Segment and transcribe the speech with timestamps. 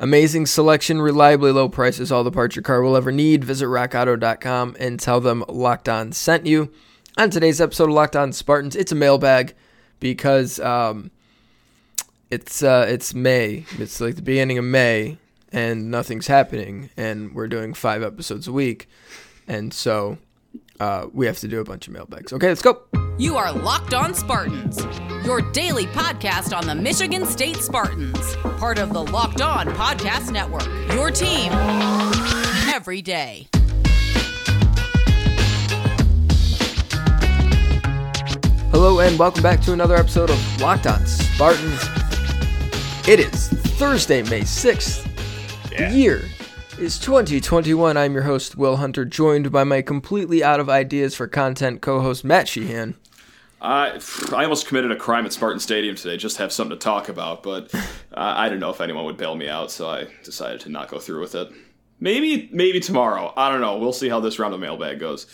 [0.00, 3.44] Amazing selection, reliably low prices, all the parts your car will ever need.
[3.44, 6.72] Visit rockauto.com and tell them Locked On sent you.
[7.16, 9.54] On today's episode of Locked On Spartans, it's a mailbag
[10.00, 11.12] because um,
[12.28, 13.64] it's uh, it's May.
[13.78, 15.18] It's like the beginning of May,
[15.52, 18.88] and nothing's happening, and we're doing five episodes a week,
[19.46, 20.18] and so
[20.80, 22.32] uh, we have to do a bunch of mailbags.
[22.32, 22.82] Okay, let's go.
[23.16, 24.84] You are Locked On Spartans,
[25.24, 30.66] your daily podcast on the Michigan State Spartans, part of the Locked On Podcast Network.
[30.92, 31.52] Your team
[32.74, 33.46] every day.
[38.72, 41.82] Hello and welcome back to another episode of Locked On Spartans.
[43.06, 45.06] It is Thursday, May 6th.
[45.70, 45.88] Yeah.
[45.88, 46.22] The year
[46.80, 47.96] is 2021.
[47.96, 52.00] I'm your host, Will Hunter, joined by my completely out of ideas for content co
[52.00, 52.96] host, Matt Sheehan.
[53.64, 54.00] I
[54.32, 57.08] I almost committed a crime at Spartan Stadium today just to have something to talk
[57.08, 57.80] about, but uh,
[58.12, 60.88] I I don't know if anyone would bail me out, so I decided to not
[60.88, 61.48] go through with it.
[62.00, 63.32] Maybe maybe tomorrow.
[63.36, 63.78] I don't know.
[63.78, 65.26] We'll see how this round of mailbag goes.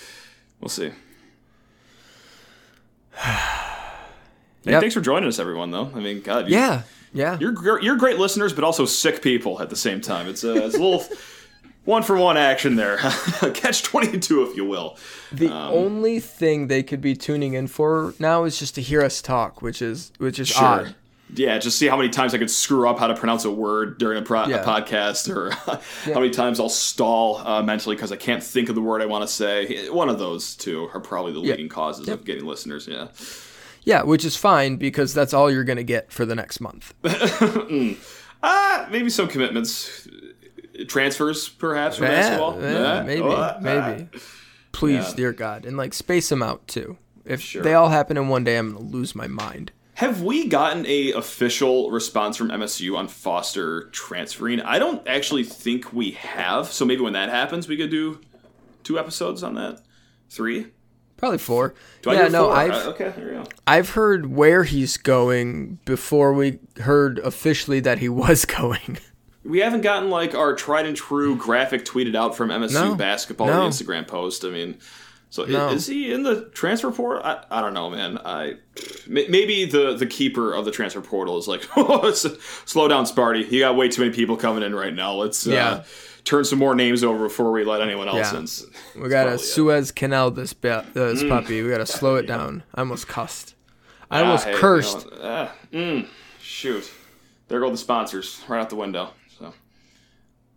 [0.61, 0.91] We'll see.
[4.63, 4.81] Hey, Yep.
[4.83, 5.71] thanks for joining us, everyone.
[5.71, 6.83] Though I mean, God, you, Yeah,
[7.15, 7.39] yeah.
[7.41, 10.29] you're you're great listeners, but also sick people at the same time.
[10.29, 11.03] It's a, it's a little
[11.91, 12.97] one for one action there.
[13.55, 14.97] Catch twenty two, if you will.
[15.33, 19.03] The um, only thing they could be tuning in for now is just to hear
[19.03, 20.65] us talk, which is which is Sure.
[20.65, 20.95] odd.
[21.33, 23.99] Yeah, just see how many times I could screw up how to pronounce a word
[23.99, 24.63] during a, pro- Yeah.
[24.63, 25.51] a podcast, or
[26.13, 29.07] how many times I'll stall uh, mentally because I can't think of the word I
[29.07, 29.89] want to say.
[29.91, 31.53] One of those two are probably the Yeah.
[31.53, 32.89] leading causes of getting listeners.
[32.89, 33.09] Yeah.
[33.85, 36.93] Yeah, which is fine because that's all you're gonna get for the next month.
[38.43, 40.09] Ah, maybe some commitments,
[40.89, 42.61] transfers, perhaps from Yeah, basketball.
[42.63, 44.09] yeah, maybe, Oh, maybe.
[44.73, 45.15] Please, Yeah.
[45.17, 46.97] dear God, and like space them out too.
[47.25, 47.63] If Sure.
[47.63, 49.73] they all happen in one day, I'm gonna lose my mind.
[49.95, 54.61] Have we gotten a official response from MSU on Foster transferring?
[54.61, 56.73] I don't actually think we have.
[56.73, 58.19] So maybe when that happens, we could do
[58.83, 59.81] two episodes on that.
[60.31, 60.69] Three.
[61.19, 61.75] Probably four.
[62.01, 62.49] Do yeah, no?
[62.51, 63.45] I've Uh, okay, there we go.
[63.67, 68.97] I've heard where he's going before we heard officially that he was going.
[69.45, 72.95] We haven't gotten like our tried and true graphic tweeted out from MSU No.
[72.95, 73.69] basketball No.
[73.69, 74.45] Instagram post.
[74.45, 74.79] I mean,
[75.31, 75.69] so No.
[75.71, 77.23] is he in the transfer portal?
[77.25, 78.19] I, I don't know, man.
[78.25, 78.57] I
[79.07, 83.51] maybe the the keeper of the transfer portal is like, oh, slow down, Sparty.
[83.51, 85.15] You got way too many people coming in right now.
[85.15, 85.69] Let's Yeah.
[85.71, 85.85] uh,
[86.25, 88.39] turn some more names over before we let anyone else Yeah.
[88.41, 89.03] in.
[89.03, 89.47] We gotta probably it.
[89.49, 90.93] Suez Canal this ba- Mm.
[90.93, 91.63] this puppy.
[91.63, 92.63] We gotta slow it down.
[92.75, 93.55] I almost cussed.
[94.11, 95.07] I Ah, almost hey, you cursed.
[95.13, 96.07] know, ah, mm,
[96.43, 96.91] shoot,
[97.49, 99.11] there go the sponsors right out the window.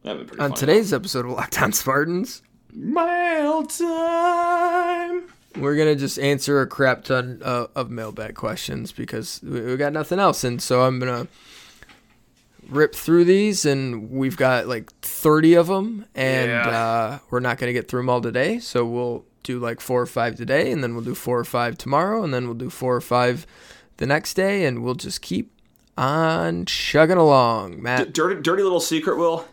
[0.03, 0.59] So that'd be pretty On funny.
[0.59, 2.41] today's episode of Locked On Spartans,
[2.73, 5.23] mail time.
[5.57, 9.93] we're gonna just answer a crap ton uh, of mailbag questions because we, we got
[9.93, 11.27] nothing else, and so I'm gonna
[12.69, 16.67] rip through these, and we've got like 30 of them, and Yeah.
[16.69, 20.05] uh, we're not gonna get through them all today, so we'll do like four or
[20.05, 22.93] five today, and then we'll do four or five tomorrow, and then we'll do four
[22.95, 23.47] or five
[23.97, 25.49] the next day, and we'll just keep
[25.97, 28.07] on chugging along, Matt.
[28.07, 29.45] D- dirty, dirty little secret, Will.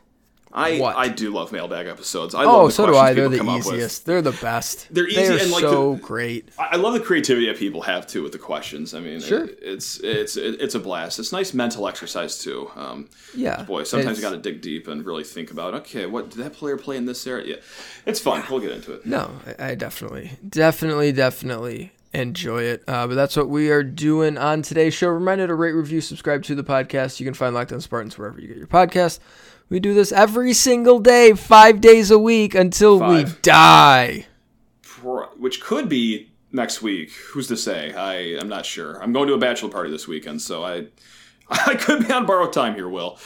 [0.52, 0.96] I What?
[0.96, 2.34] I do love mailbag episodes.
[2.34, 3.12] I Oh, love the so do I.
[3.14, 3.74] They're the come up with.
[3.74, 4.04] easiest.
[4.04, 4.88] They're the best.
[4.92, 6.48] They're easy They're and, like, so the- great.
[6.58, 8.92] I love the creativity that people have too with the questions.
[8.92, 9.44] I mean, Sure.
[9.44, 11.18] it- it's it's it's a blast.
[11.20, 12.68] It's nice mental exercise too.
[12.74, 13.62] Um, Yeah.
[13.62, 15.74] boy, sometimes you got to dig deep and really think about.
[15.74, 17.46] Okay, what did that player play in this area?
[17.46, 17.56] Yeah,
[18.06, 18.42] it's fun.
[18.50, 19.06] We'll get into it.
[19.06, 22.82] No, I I definitely, definitely, definitely enjoy it.
[22.88, 25.06] Uh, but that's what we are doing on today's show.
[25.10, 27.20] Reminder to rate, review, subscribe to the podcast.
[27.20, 29.20] You can find Locked On Spartans wherever you get your podcast.
[29.70, 34.26] We do this every single day, five days a week until we die.
[35.38, 37.12] Which could be next week.
[37.32, 37.94] Who's to say?
[37.94, 39.00] I I'm not sure.
[39.02, 40.86] I'm going to a bachelor party this weekend, so I
[41.48, 42.88] I could be on borrowed time here.
[42.88, 43.18] Will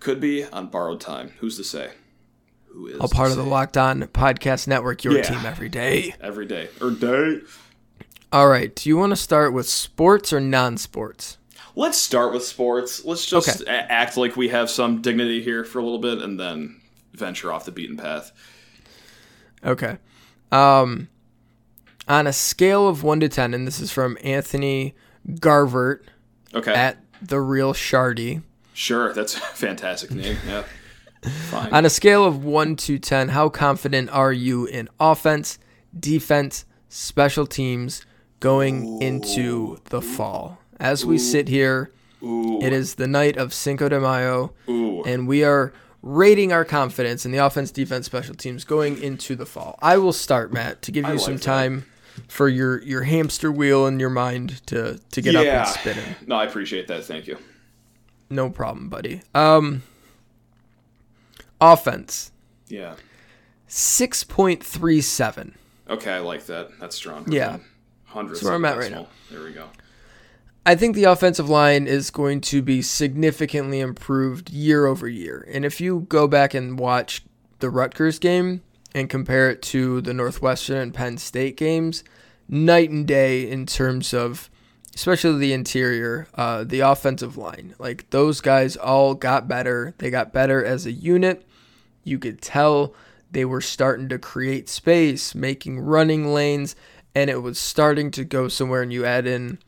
[0.00, 1.32] could be on borrowed time.
[1.38, 1.92] Who's to say?
[2.66, 3.44] Who is All part of the?
[3.44, 5.22] Locked On Podcast Network, your Yeah.
[5.22, 6.14] team every day.
[6.20, 7.40] every day or day.
[8.32, 8.74] All right.
[8.74, 11.38] Do you want to start with sports or non sports?
[11.74, 13.04] Let's start with sports.
[13.04, 16.38] Let's just a- act like we have some dignity here for a little bit, and
[16.38, 16.80] then
[17.14, 18.32] venture off the beaten path.
[19.64, 19.98] Okay.
[20.50, 21.08] Um,
[22.08, 24.94] on a scale of one to ten, and this is from Anthony
[25.40, 26.04] Garvert
[26.54, 28.42] Okay, at the real Shardy.
[28.74, 29.12] sure.
[29.14, 30.36] That's a fantastic name.
[30.46, 30.64] Yeah,
[31.50, 31.72] fine.
[31.72, 35.58] On a scale of one to ten, how confident are you in offense,
[35.98, 38.04] defense, special teams
[38.40, 40.58] going into the fall?
[40.82, 41.92] As we sit here,
[42.24, 45.04] Ooh, it is the night of Cinco de Mayo, ooh.
[45.04, 49.46] and we are rating our confidence in the offense, defense, special teams going into the
[49.46, 49.78] fall.
[49.80, 51.42] I will start, Matt, to give you I some that.
[51.42, 51.86] time
[52.26, 55.40] for your your hamster wheel in your mind to to get yeah.
[55.40, 56.16] up and spinning.
[56.26, 57.04] No, I appreciate that.
[57.04, 57.38] Thank you.
[58.28, 59.22] No problem, buddy.
[59.36, 59.84] Um,
[61.60, 62.32] Offense,
[62.66, 62.96] Yeah.
[63.68, 65.52] 6.37.
[65.88, 66.70] Okay, I like that.
[66.80, 67.30] That's strong.
[67.30, 67.58] Yeah.
[68.04, 68.40] Hundreds.
[68.40, 69.06] That's where I'm at right now.
[69.30, 69.68] There we go.
[70.64, 75.46] I think the offensive line is going to be significantly improved year over year.
[75.50, 77.24] And if you go back and watch
[77.58, 78.62] the Rutgers game
[78.94, 82.04] and compare it to the Northwestern and Penn State games,
[82.48, 84.48] night and day in terms of
[84.94, 87.74] especially the interior, uh, the offensive line.
[87.78, 89.94] Like those guys all got better.
[89.98, 91.46] They got better as a unit.
[92.04, 92.94] You could tell
[93.30, 96.76] they were starting to create space, making running lanes,
[97.14, 98.82] and it was starting to go somewhere.
[98.82, 99.58] And you add in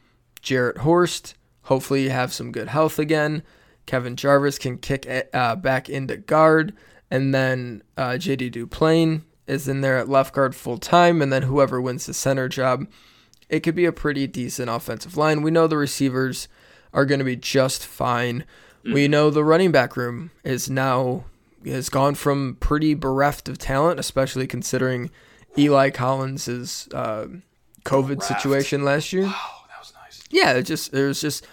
[0.44, 1.35] Jarrett Horst.
[1.62, 3.43] Hopefully, you have some good health again.
[3.87, 6.75] Kevin Jarvis can kick uh, back into guard,
[7.11, 11.43] and then uh, JD Duplain is in there at left guard full time, and then
[11.43, 12.87] whoever wins the center job,
[13.49, 15.43] it could be a pretty decent offensive line.
[15.43, 16.49] We know the receivers
[16.93, 18.44] are going to be just fine.
[18.85, 21.25] We know the running back room is now
[21.64, 25.11] has gone from pretty bereft of talent, especially considering
[25.56, 27.29] Eli Collins' uh,
[27.85, 28.25] COVID Bereft.
[28.25, 29.25] situation last year.
[29.25, 29.54] Nice.
[30.35, 31.47] Yeah, it just there's just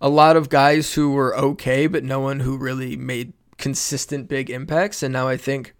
[0.00, 4.48] a lot of guys who were okay, but no one who really made consistent big
[4.48, 5.02] impacts.
[5.02, 5.74] And now I think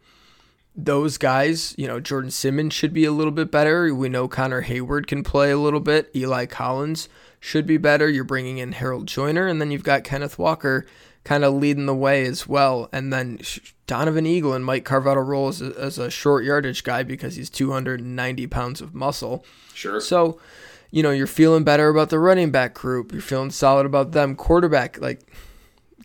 [0.74, 3.94] those guys, you know, Jordan Simmons should be a little bit better.
[3.94, 6.10] We know Connor Heyward can play a little bit.
[6.16, 7.08] Eli Collins
[7.38, 8.10] should be better.
[8.10, 10.84] You're bringing in Harold Joyner, and then you've got Kenneth Walker
[11.22, 12.88] kind of leading the way as well.
[12.92, 13.38] And then
[13.86, 17.36] Donovan Eagle might carve out a role as a, as a short yardage guy because
[17.36, 19.44] he's 290 pounds of muscle.
[19.74, 20.00] Sure.
[20.00, 20.40] So,
[20.90, 23.12] you know, you're feeling better about the running back group.
[23.12, 24.34] You're feeling solid about them.
[24.36, 25.20] Quarterback, like,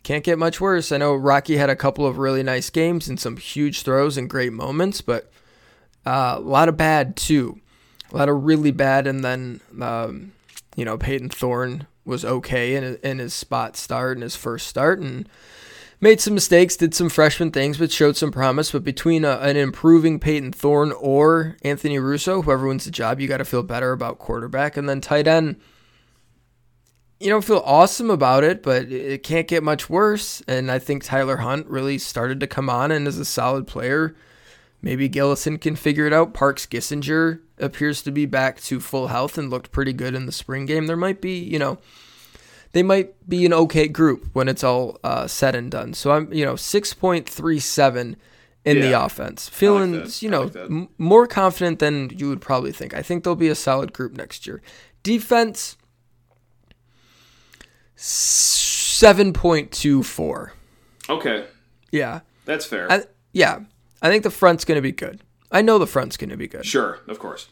[0.02, 0.92] can't get much worse.
[0.92, 4.28] I know Rocky had a couple of really nice games and some huge throws and
[4.28, 5.30] great moments, but
[6.06, 7.58] uh, a lot of bad too.
[8.12, 10.32] A lot of really bad, and then um,
[10.76, 15.00] you know Payton Thorne was okay in in his spot start and his first start,
[15.00, 15.26] and
[16.04, 18.70] made some mistakes, did some freshman things, but showed some promise.
[18.70, 23.26] But between a, an improving Payton Thorne or Anthony Russo, whoever wins the job, you
[23.26, 25.56] got to feel better about quarterback, and then tight end
[27.20, 30.42] you don't feel awesome about it, but it can't get much worse.
[30.46, 34.14] And I think Tyler Hunt really started to come on and is a solid player.
[34.82, 36.34] Maybe Gillison can figure it out.
[36.34, 40.32] Parks Gissinger appears to be back to full health and looked pretty good in the
[40.32, 40.86] spring game.
[40.86, 41.78] There might be, you know,
[42.74, 45.94] they might be an okay group when it's all uh, said and done.
[45.94, 48.16] So I'm, you know, 6.37
[48.66, 49.48] in the offense.
[49.48, 50.22] Feeling, that.
[50.22, 52.94] you know, like m- more confident than you would probably think.
[52.94, 54.60] I think they'll be a solid group next year.
[55.02, 55.76] Defense,
[57.96, 60.50] 7.24.
[61.10, 61.44] Okay,
[61.92, 62.20] Yeah.
[62.44, 62.90] that's fair.
[62.90, 63.60] I, yeah.
[64.02, 65.20] I think the front's going to be good.
[65.50, 66.66] I know the front's going to be good.
[66.66, 67.48] sure, of course.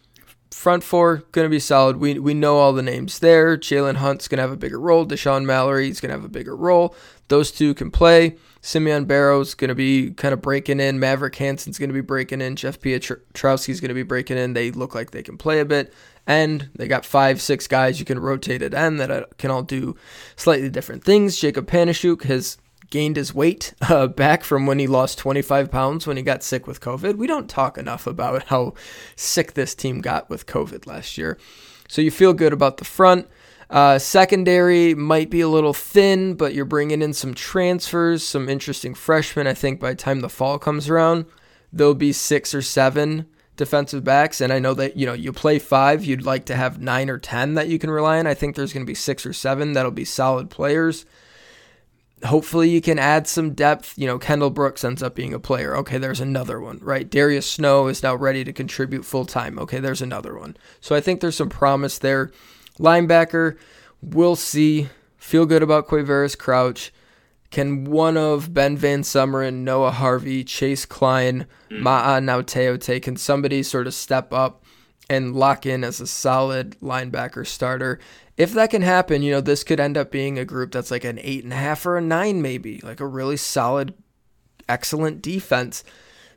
[0.52, 1.96] Front four going to be solid.
[1.96, 3.56] We we know all the names there.
[3.56, 5.06] Jalen Hunt's going to have a bigger role.
[5.06, 6.94] Dashaun Mallory's going to have a bigger role.
[7.28, 8.36] Those two can play.
[8.60, 11.00] Simeon Barrow's going to be kind of breaking in.
[11.00, 12.54] Maverick Hansen's going to be breaking in.
[12.54, 14.52] Jeff Pietrowski's going to be breaking in.
[14.52, 15.92] They look like they can play a bit.
[16.26, 19.64] And they got five, six guys you can rotate at end that uh, can all
[19.64, 19.96] do
[20.36, 21.38] slightly different things.
[21.38, 22.58] Jacob Panasiuk has
[22.92, 26.68] gained his weight uh, back from when he lost 25 pounds when he got sick
[26.68, 27.16] with COVID.
[27.16, 28.74] We don't talk enough about how
[29.16, 31.38] sick this team got with COVID last year.
[31.88, 33.26] So you feel good about the front.
[33.68, 38.94] Uh, secondary might be a little thin, but you're bringing in some transfers, some interesting
[38.94, 39.46] freshmen.
[39.46, 41.24] I think by the time the fall comes around,
[41.72, 44.42] there'll be six or seven defensive backs.
[44.42, 47.18] And I know that, you know, you play five, you'd like to have nine or
[47.18, 48.26] 10 that you can rely on.
[48.26, 51.06] I think there's going to be six or seven that'll be solid players
[52.24, 53.94] hopefully you can add some depth.
[53.96, 55.76] You know, Kendall Brooks ends up being a player.
[55.76, 57.08] Okay, there's another one, right?
[57.08, 59.58] Darius Snow is now ready to contribute full time.
[59.58, 60.56] Okay, there's another one.
[60.80, 62.30] So I think there's some promise there.
[62.78, 63.56] Linebacker,
[64.00, 64.88] we'll see.
[65.16, 66.92] Feel good about Quavaris Crouch.
[67.50, 71.80] Can one of Ben VanSumeren, Noah Harvey, Chase Kline, mm.
[71.82, 74.64] Ma'a Nauteote, can somebody sort of step up
[75.10, 78.00] and lock in as a solid linebacker starter?
[78.42, 81.04] If that can happen, you know, this could end up being a group that's like
[81.04, 83.94] an eight and a half or a nine, maybe, like a really solid,
[84.68, 85.84] excellent defense.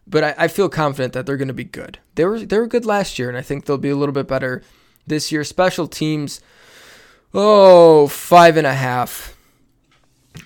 [0.05, 1.97] But I, I feel confident that they're going to be good.
[2.13, 4.27] They were they were good last year, and I think they'll be a little bit
[4.27, 4.61] better
[5.07, 5.43] this year.
[5.43, 6.41] Special teams,
[7.33, 9.35] oh, five and a half.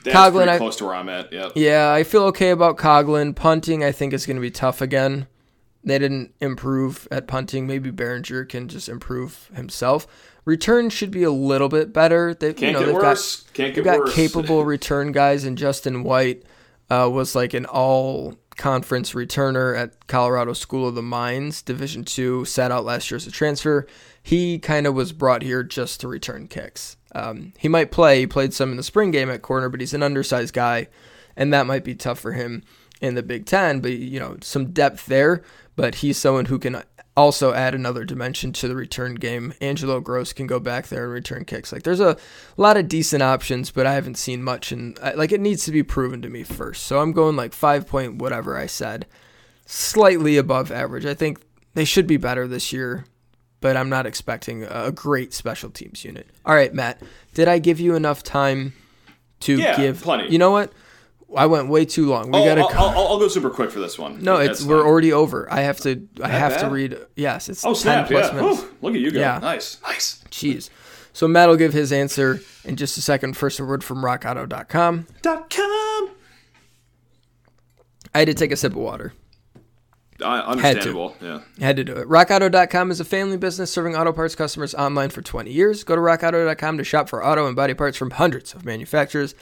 [0.05, 1.33] That's Coghlin, I- close to where I'm at.
[1.33, 1.53] Yep.
[1.55, 3.35] Yeah, I feel okay about Coghlin.
[3.35, 5.27] Punting, I think, is going to be tough again.
[5.83, 7.67] They didn't improve at punting.
[7.67, 10.07] Maybe Baringer can just improve himself.
[10.49, 12.33] Return should be a little bit better.
[12.33, 13.41] They, Can't you know, get they've worse.
[13.43, 14.15] got Can't get got worse.
[14.15, 16.43] capable return guys, and Justin White
[16.89, 22.45] uh, was like an all conference returner at Colorado School of the Mines, Division Two.
[22.45, 23.85] Sat out last year as a transfer.
[24.23, 26.97] He kind of was brought here just to return kicks.
[27.13, 28.19] Um, he might play.
[28.19, 30.87] He played some in the spring game at corner, but he's an undersized guy,
[31.37, 32.63] and that might be tough for him.
[33.01, 35.41] in the Big Ten, but you know some depth there.
[35.75, 36.83] But he's someone who can
[37.19, 39.53] also add another dimension to the return game.
[39.61, 41.71] Angelo Grose can go back there and return kicks.
[41.71, 42.17] Like there's a
[42.57, 45.83] lot of decent options, but I haven't seen much, and like it needs to be
[45.83, 46.83] proven to me first.
[46.83, 49.05] So I'm going like five point whatever I said,
[49.65, 51.05] slightly above average.
[51.05, 51.39] I think
[51.73, 53.05] they should be better this year,
[53.61, 56.27] but I'm not expecting a great special teams unit.
[56.45, 57.01] All right, Matt,
[57.33, 58.73] did I give you enough time
[59.41, 60.01] to Yeah, give?
[60.01, 60.29] plenty.
[60.31, 60.73] You know what?
[61.35, 62.31] I went way too long.
[62.31, 62.61] We Oh, gotta.
[62.77, 64.23] I'll, I'll, I'll go super quick for this one.
[64.23, 64.87] no, it's we're fine.
[64.87, 65.51] already over.
[65.51, 66.07] I have to.
[66.23, 66.97] I have to read.
[67.15, 68.07] Yes, it's Oh 10 snap!
[68.07, 68.41] plus Yeah.
[68.41, 68.61] minutes.
[68.61, 69.19] Whew, look at you go.
[69.19, 69.37] Yeah.
[69.39, 69.77] Nice.
[69.83, 70.23] Nice.
[70.31, 70.69] Jeez.
[71.13, 73.35] So Matt will give his answer in just a second.
[73.37, 75.07] First, a word from RockAuto.com.
[75.21, 76.09] Dot com.
[78.15, 79.13] I had to take a sip of water.
[80.21, 81.15] Uh, understandable.
[81.21, 81.41] Yeah.
[81.61, 82.07] I had to do it.
[82.07, 85.83] RockAuto.com is a family business serving auto parts customers online for 20 years.
[85.83, 89.33] Go to RockAuto.com to shop for auto and body parts from hundreds of manufacturers.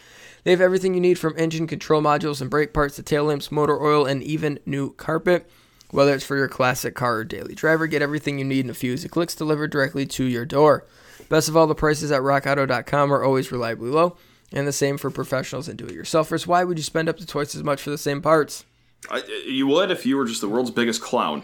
[0.44, 3.52] They have everything you need from engine control modules and brake parts to tail lamps,
[3.52, 5.50] motor oil, and even new carpet.
[5.92, 8.74] Whether it's for your classic car or daily driver, get everything you need in a
[8.74, 10.86] few easy clicks delivered directly to your door.
[11.30, 14.18] Best of all, the prices at RockAuto.com are always reliably low,
[14.52, 16.46] and the same for professionals and do-it-yourselfers.
[16.46, 18.66] Why would you spend up to twice as much for the same parts?
[19.10, 21.44] I, uh, you would if you were just the world's biggest clown.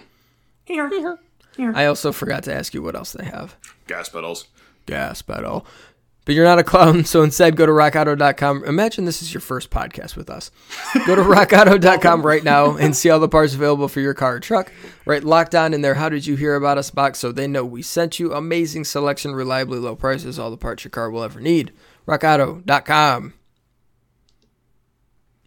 [0.65, 1.19] Here, here,
[1.55, 1.73] here.
[1.75, 3.55] I also forgot to ask you what else they have.
[3.87, 4.47] Gas pedals.
[4.85, 5.65] gas pedal.
[6.25, 8.63] But you're not a clown, so instead go to rockauto.com.
[8.63, 10.51] Imagine this is your first podcast with us.
[11.05, 14.39] Go to rockauto.com right now and see all the parts available for your car or
[14.39, 14.71] truck.
[15.05, 15.95] Right, locked on in there.
[15.95, 18.33] How did you hear about us box so they know we sent you.
[18.33, 21.73] Amazing selection, reliably low prices, all the parts your car will ever need.
[22.07, 23.33] rockauto.com.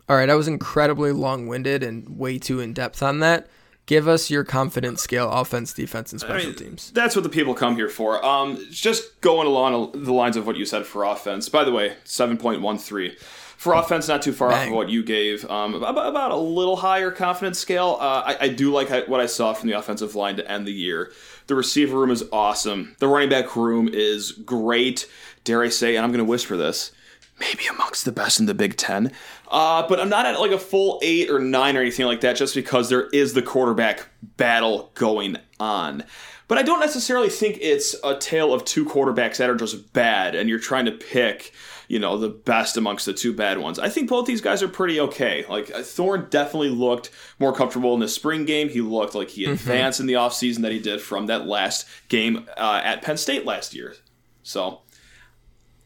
[0.09, 3.49] All right, I was incredibly long winded and way too in depth on that.
[3.87, 6.91] Give us your confidence scale offense, defense, and I special mean, teams.
[6.91, 8.25] That's what the people come here for.
[8.25, 11.49] Um, just going along the lines of what you said for offense.
[11.49, 13.17] By the way, seven point one three
[13.57, 15.49] for offense, not too far off of what you gave.
[15.49, 17.97] Um, about, about a little higher confidence scale.
[18.01, 20.73] Uh, I, I do like what I saw from the offensive line to end the
[20.73, 21.13] year.
[21.47, 22.97] The receiver room is awesome.
[22.99, 25.09] The running back room is great.
[25.45, 26.91] Dare I say, and I'm going to whisper this.
[27.39, 29.13] Maybe amongst the best in the Big Ten,
[29.51, 32.37] uh, but I'm not at like a full eight or nine or anything like that,
[32.37, 36.05] just because there is the quarterback battle going on.
[36.49, 40.35] But I don't necessarily think it's a tale of two quarterbacks that are just bad,
[40.35, 41.53] and you're trying to pick,
[41.89, 43.79] you know, the best amongst the two bad ones.
[43.79, 45.45] I think both these guys are pretty okay.
[45.47, 48.71] Like uh, Thorne definitely looked more comfortable in the spring game.
[48.71, 52.49] He looked like he advanced in the offseason that he did from that last game
[52.57, 53.95] uh, at Penn State last year.
[54.43, 54.81] So.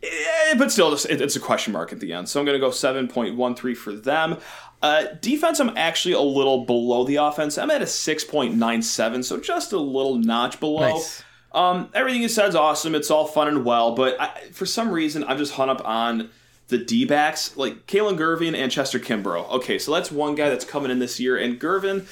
[0.02, 2.28] Eh, but still, it's- a question mark at the end.
[2.28, 4.38] So I'm going to go 7.13 for them.
[4.82, 7.58] Uh, defense, I'm actually a little below the offense.
[7.58, 10.94] I'm at a 6.97, so just a little notch below.
[10.94, 11.22] Nice.
[11.52, 12.94] Um, everything you said is awesome.
[12.94, 16.30] It's all fun and well, but I, for some reason, I'm just hung up on
[16.68, 19.50] the D backs, like Kalon Gervin and Chester Kimbrough.
[19.50, 22.06] Okay, so that's one guy that's coming in this year, and Gervin.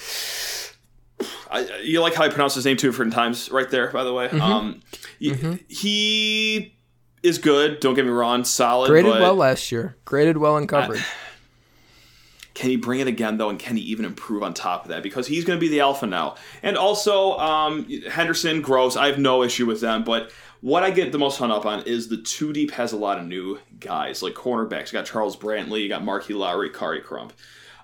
[1.51, 4.13] I, you like how I pronounce his name two different times right there, by the
[4.13, 4.29] way.
[4.29, 4.41] Mm-hmm.
[4.43, 4.81] Um,
[5.21, 6.75] y- He
[7.29, 7.79] is good.
[7.81, 8.89] Don't get me wrong, solid.
[8.89, 9.97] Graded well last year.
[10.05, 11.05] Graded well in coverage.
[12.55, 15.05] Can he bring it again though, and can he even improve on top of that?
[15.05, 16.35] Because he's going to be the alpha now.
[16.61, 18.97] And also um, Henderson, Grose.
[18.97, 21.85] I have no issue with them, but what I get the most hung up on
[21.87, 24.87] is the two deep has a lot of new guys like cornerbacks.
[24.93, 27.33] You got Charles Brantley, you got Marqui Lowery, Khary Crump.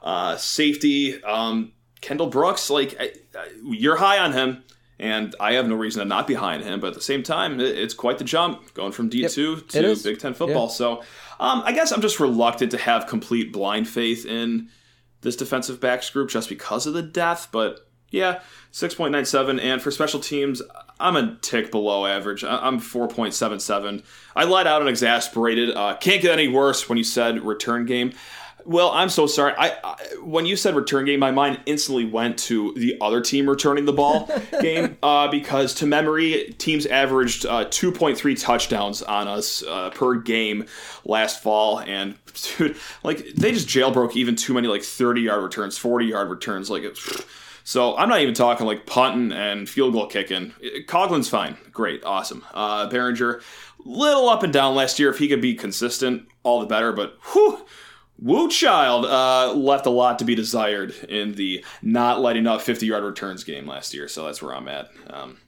[0.02, 1.70] Uh, safety, um,
[2.00, 2.68] Kendall Brooks.
[2.68, 4.64] Like I, I- you're high on him.
[5.04, 7.60] And I have no reason to not be behind him, but at the same time,
[7.60, 9.96] it's quite the jump going from D two it to.
[10.02, 10.70] Big Ten football.
[10.70, 11.02] So,
[11.38, 14.70] um, I guess I'm just reluctant to have complete blind faith in
[15.20, 17.48] this defensive backs group just because of the depth.
[17.52, 18.40] But yeah,
[18.72, 19.60] 6.97.
[19.60, 20.62] And for special teams,
[20.98, 22.42] I'm a tick below average.
[22.42, 24.02] I'm 4.77.
[24.34, 28.12] I let out an exasperated, uh, can't get any worse when you said return game.
[28.66, 29.52] Well, I'm so sorry.
[29.58, 33.48] I, I when you said return game, my mind instantly went to the other team
[33.48, 34.30] returning the ball
[34.60, 40.66] game uh, because to memory, teams averaged uh, 2.3 touchdowns on us uh, per game
[41.04, 42.14] last fall, and
[42.56, 46.70] dude, like they just jailbroke even too many like 30 yard returns, 40 yard returns,
[46.70, 46.84] like.
[46.84, 47.24] It's,
[47.66, 50.52] so I'm not even talking like punting and field goal kicking.
[50.86, 52.44] Coghlin's fine, great, awesome.
[52.52, 53.42] Uh, Baringer,
[53.78, 55.08] little up and down last year.
[55.08, 56.92] If he could be consistent, all the better.
[56.92, 57.64] But whew,
[58.18, 62.86] Woo Child uh, left a lot to be desired in the not letting up 50
[62.86, 64.08] yard returns game last year.
[64.08, 64.90] So that's where I'm at.
[65.10, 65.38] Um,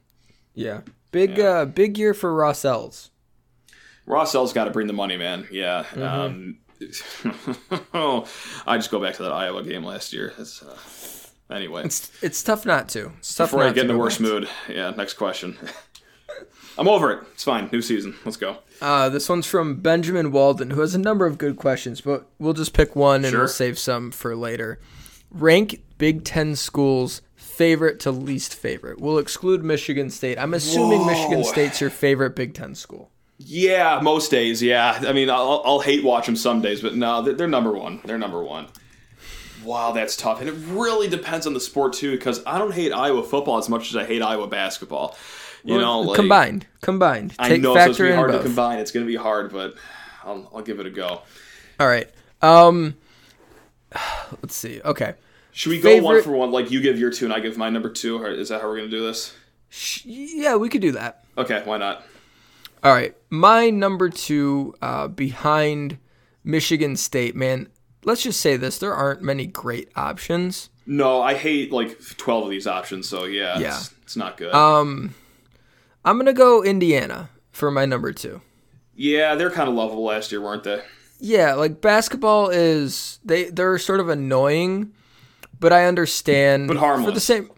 [0.54, 0.80] Yeah.
[1.12, 3.10] Big uh big year for Ross Els.
[4.04, 5.48] Ross Els's got to bring the money, man.
[5.50, 5.84] Yeah.
[5.96, 6.58] Um,
[7.94, 8.26] oh,
[8.66, 10.34] I just go back to that Iowa game last year.
[10.38, 10.76] It's, uh,
[11.54, 13.12] anyway, It's it's tough not to.
[13.18, 14.28] It's tough before I get in worst back.
[14.28, 14.90] mood, yeah.
[14.90, 15.56] Next question.
[16.78, 17.20] I'm over it.
[17.32, 17.68] It's fine.
[17.72, 18.14] New season.
[18.24, 18.58] Let's go.
[18.80, 22.52] Uh, this one's from Benjamin Walden, who has a number of good questions, but we'll
[22.52, 23.40] just pick one and Sure.
[23.40, 24.78] we'll save some for later.
[25.30, 29.00] rank Big Ten schools favorite to least favorite.
[29.00, 30.38] We'll exclude Michigan State.
[30.38, 31.06] I'm assuming Whoa.
[31.06, 33.10] Michigan State's your favorite Big Ten school.
[33.38, 34.62] Yeah, most days.
[34.62, 37.72] Yeah, I mean, I'll, I'll hate watch them some days, but no, they're, they're number
[37.72, 38.00] one.
[38.04, 38.66] They're number one.
[39.64, 42.12] Wow, that's tough, and it really depends on the sport too.
[42.12, 45.16] Because I don't hate Iowa football as much as I hate Iowa basketball.
[45.66, 47.34] You know, like, combined, combined.
[47.38, 48.78] I Take know it's supposed to be hard to combine.
[48.78, 49.74] It's going to be hard, but
[50.24, 51.22] I'll, I'll give it a go.
[51.80, 52.08] All right.
[52.40, 52.96] Um,
[54.42, 54.80] let's see.
[54.84, 55.14] Okay.
[55.52, 56.50] Should we go one for one?
[56.50, 58.76] Like you give your two and I give my number two, is that how we're
[58.76, 59.34] going to do this?
[60.04, 61.24] Yeah, we could do that.
[61.36, 62.04] Okay, why not?
[62.82, 63.16] All right.
[63.30, 65.98] My number two, uh, behind
[66.44, 67.68] Michigan State, man.
[68.04, 70.70] Let's just say this: there aren't many great options.
[70.86, 73.76] No, I hate like twelve of these options, so yeah, Yeah.
[73.76, 74.54] It's, it's not good.
[74.54, 75.14] Um,
[76.06, 78.40] I'm gonna go Indiana for my number two.
[78.94, 80.80] yeah, they're kind of lovable last year, weren't they?
[81.18, 84.92] Yeah, like basketball is they they're sort of annoying,
[85.58, 87.50] but I understand But for the same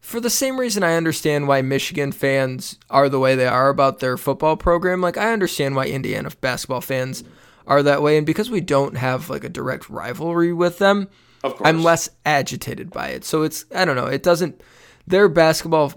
[0.00, 4.00] for the same reason I understand why Michigan fans are the way they are about
[4.00, 5.00] their football program.
[5.00, 7.24] Like I understand why Indiana basketball fans
[7.66, 11.08] are that way, and because we don't have like a direct rivalry with them,
[11.42, 11.68] Of course.
[11.68, 13.24] I'm less agitated by it.
[13.24, 14.60] So it's I don't know, it doesn't
[15.06, 15.92] their basketball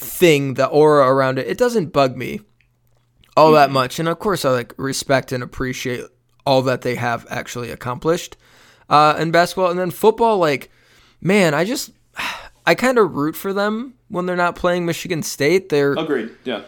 [0.00, 2.40] thing, the aura around it, it doesn't bug me
[3.36, 3.54] all Mm-hmm.
[3.54, 3.98] that much.
[3.98, 6.02] And of course I like respect and appreciate
[6.46, 8.36] all that they have actually accomplished
[8.88, 9.70] uh in basketball.
[9.70, 10.70] And then football, like,
[11.20, 11.90] man, I just
[12.66, 15.68] I kind of root for them when they're not playing Michigan State.
[15.68, 16.30] They're Agreed.
[16.44, 16.62] Yeah.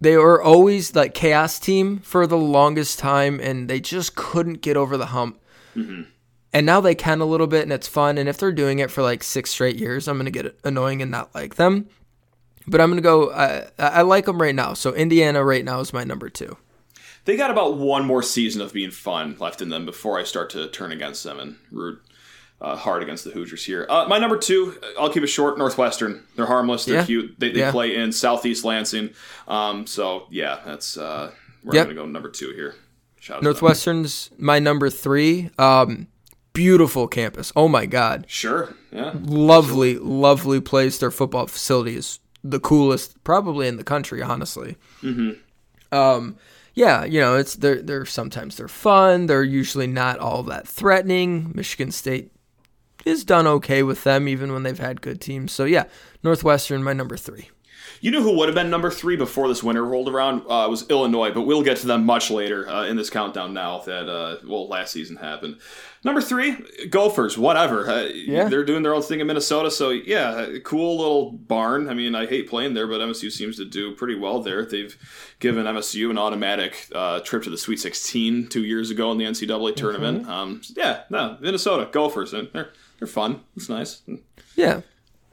[0.00, 4.76] they were always like chaos team for the longest time and they just couldn't get
[4.76, 5.40] over the hump
[6.52, 8.90] and now they can a little bit and it's fun and if they're doing it
[8.90, 11.86] for like six straight years i'm gonna get annoying and not like them
[12.70, 15.92] but i'm gonna go i, I like them right now so indiana right now is
[15.92, 16.56] my number two
[17.24, 20.48] They got about one more season of being fun left in them before I start
[20.50, 22.00] to turn against them and root
[22.60, 23.86] uh, hard against the Hoosiers here.
[23.88, 25.58] Uh, my number two, I'll keep it short.
[25.58, 26.24] Northwestern.
[26.34, 26.86] They're harmless.
[26.86, 27.04] They're Yeah.
[27.04, 27.34] cute.
[27.38, 27.70] They, they Yeah.
[27.70, 29.10] play in Southeast Lansing.
[29.46, 31.30] Um, so yeah, that's uh,
[31.62, 31.84] we're Yep.
[31.86, 32.74] gonna go number two here.
[33.20, 33.52] Shout out to them.
[33.52, 36.08] northwestern's my number three um
[36.54, 38.74] beautiful campus oh my god Sure.
[38.90, 39.12] Yeah.
[39.22, 44.76] lovely lovely place their football facility is the coolest probably in the country honestly.
[45.92, 46.36] Um
[46.74, 49.26] yeah you know it's they're they're sometimes they're fun.
[49.26, 51.52] They're usually not all that threatening.
[51.54, 52.30] Michigan state
[53.04, 55.52] is done okay with them even when they've had good teams.
[55.52, 55.84] So yeah
[56.22, 57.48] northwestern my number three
[58.00, 60.42] You know who would have been number three before this winter rolled around?
[60.48, 63.78] Uh, was Illinois, but we'll get to them much later uh, in this countdown now
[63.80, 65.58] that, uh, well, last season happened.
[66.04, 66.56] Number three,
[66.90, 67.88] Gophers, whatever.
[67.90, 68.48] Uh, Yeah.
[68.48, 71.88] They're doing their own thing in Minnesota, so yeah, cool little barn.
[71.88, 74.64] I mean, I hate playing there, but MSU seems to do pretty well there.
[74.64, 74.96] They've
[75.40, 79.24] given MSU an automatic uh, trip to the Sweet 16 two years ago in the
[79.24, 80.28] NCAA tournament.
[80.28, 83.40] Um, yeah, no, Minnesota, Gophers, and they're, they're fun.
[83.56, 84.02] It's nice.
[84.54, 84.82] yeah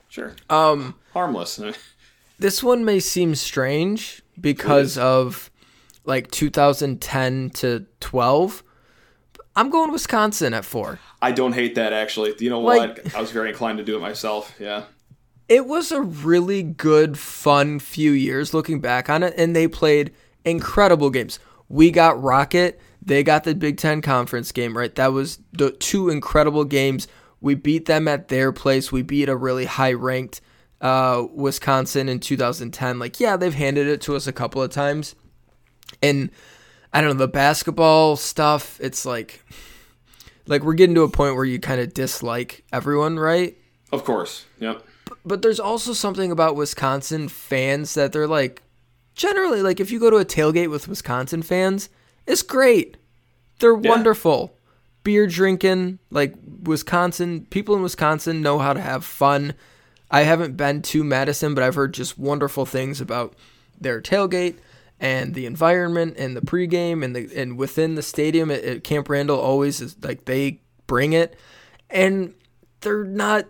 [0.09, 0.35] Sure.
[0.49, 1.59] um Harmless.
[2.39, 5.49] this one may seem strange because of
[6.03, 8.63] like 2010 to 12
[9.55, 12.35] i'm going wisconsin at four I don't hate that actually.
[12.39, 13.15] You know Like- what?
[13.15, 14.53] I was very inclined to do it myself.
[14.59, 14.83] Yeah.
[15.49, 20.11] it was a really good, fun few years looking back on it, and they played
[20.43, 21.39] incredible games.
[21.67, 24.93] We got Rocket, they got the Big Ten Conference game, right?
[24.93, 27.07] That was the two incredible games.
[27.41, 28.91] We beat them at their place.
[28.91, 30.41] We beat a really high ranked
[30.81, 32.99] uh, Wisconsin in 2010.
[32.99, 35.15] Like, yeah, they've handed it to us a couple of times.
[36.01, 36.29] And
[36.93, 39.43] I don't know, the basketball stuff, it's like,
[40.47, 43.57] like we're getting to a point where you kind of dislike everyone, right?
[43.91, 44.45] Of course.
[44.59, 44.83] Yep.
[45.25, 48.61] but there's also something about Wisconsin fans that they're like
[49.13, 51.89] generally like if you go to a tailgate with Wisconsin fans,
[52.27, 52.97] it's great.
[53.59, 53.89] They're Yeah.
[53.89, 54.55] wonderful.
[55.03, 56.33] Beer drinking, like
[56.63, 59.53] Wisconsin, people in Wisconsin know how to have fun.
[60.15, 63.35] I haven't been to Madison, but I've heard just wonderful things about
[63.79, 64.55] their tailgate
[64.99, 69.09] and the environment and the pregame and the and within the stadium at, at Camp
[69.09, 71.35] Randall always is like they bring it
[71.89, 72.33] and
[72.79, 73.45] they're not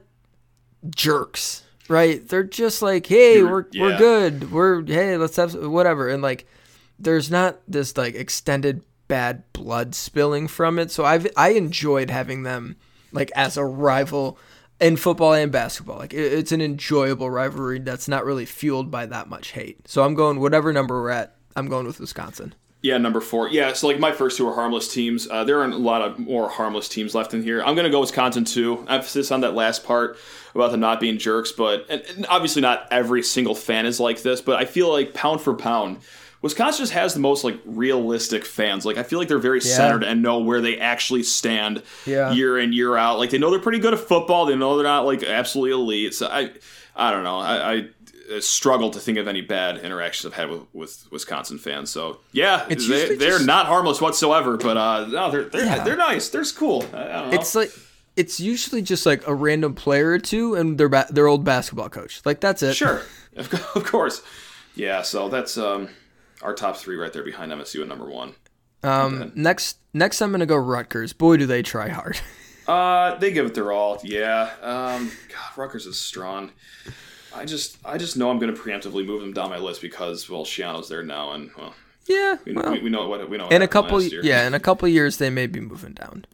[0.90, 2.28] jerks, right?
[2.28, 4.52] They're just like, hey, You're- we're we're good.
[4.52, 6.10] We're hey, let's have whatever.
[6.10, 6.48] And like,
[6.98, 10.90] there's not this like extended bad blood spilling from it.
[10.90, 12.76] So I've I enjoyed having them
[13.12, 14.40] like as a rival
[14.80, 15.98] in football and basketball.
[15.98, 19.88] Like it, it's an enjoyable rivalry that's not really fueled by that much hate.
[19.88, 21.36] So I'm going whatever number we're at.
[21.56, 22.54] I'm going with Wisconsin.
[22.82, 23.50] Yeah, number four.
[23.50, 25.28] Yeah, so like my first two are harmless teams.
[25.28, 27.64] Uh, there are a lot of more harmless teams left in here.
[27.64, 28.86] I'm going to go Wisconsin too.
[28.88, 30.18] Emphasis on that last part
[30.54, 34.22] about them not being jerks, but and, and obviously not every single fan is like
[34.22, 34.40] this.
[34.40, 36.02] But I feel like pound for pound,
[36.46, 38.86] Wisconsin just has the most like realistic fans.
[38.86, 39.76] Like I feel like they're very Yeah.
[39.76, 42.32] centered and know where they actually stand Yeah.
[42.32, 43.18] year in year out.
[43.18, 44.46] Like they know they're pretty good at football.
[44.46, 46.14] They know they're not like absolutely elite.
[46.14, 46.52] So I
[46.96, 47.40] I don't know.
[47.40, 51.90] I, I struggle to think of any bad interactions I've had with, with Wisconsin fans.
[51.90, 54.56] So yeah, It's they, they're just- not harmless whatsoever.
[54.58, 55.84] But uh, no, they're they're, Yeah.
[55.84, 56.30] they're nice.
[56.30, 56.86] They're cool.
[56.94, 57.40] I, I don't know.
[57.40, 57.72] It's like
[58.16, 61.90] it's usually just like a random player or two and their ba- their old basketball
[61.90, 62.22] coach.
[62.24, 62.76] Like that's it.
[62.76, 63.02] Sure,
[63.36, 64.22] of of course.
[64.76, 65.88] Yeah, so that's um,
[66.46, 68.36] our top three right there behind MSU at number one.
[68.84, 71.12] Um, next next I'm gonna go Rutgers.
[71.12, 72.20] Boy, do they try hard.
[72.68, 74.00] Uh, they give it their all.
[74.04, 74.50] Yeah.
[74.62, 76.52] Um, God, Rutgers is strong.
[77.36, 80.28] I just, I just know I'm going to preemptively move them down my list because
[80.30, 81.76] well, Schiano's there now, and well,
[82.08, 82.38] yeah.
[82.46, 83.44] we, know well, we, we know what we know.
[83.44, 86.26] what in a couple yeah, in a couple years they may be moving down.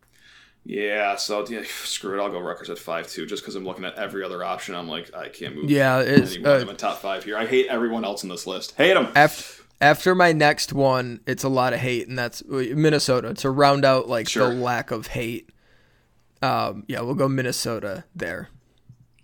[0.64, 1.16] Yeah.
[1.16, 2.24] So yeah, screw it.
[2.24, 4.76] I'll go Rutgers at five too, just because I'm looking at every other option.
[4.76, 5.70] I'm like, I can't move.
[5.70, 7.38] Yeah, it's in uh, my top five here.
[7.38, 8.76] I hate everyone else in this list.
[8.78, 9.12] Hate them.
[9.16, 13.84] after after my next one, it's a lot of hate, and that's Minnesota to round
[13.84, 14.50] out like Sure.
[14.50, 15.50] the lack of hate.
[16.42, 18.50] Um, yeah, we'll go Minnesota there.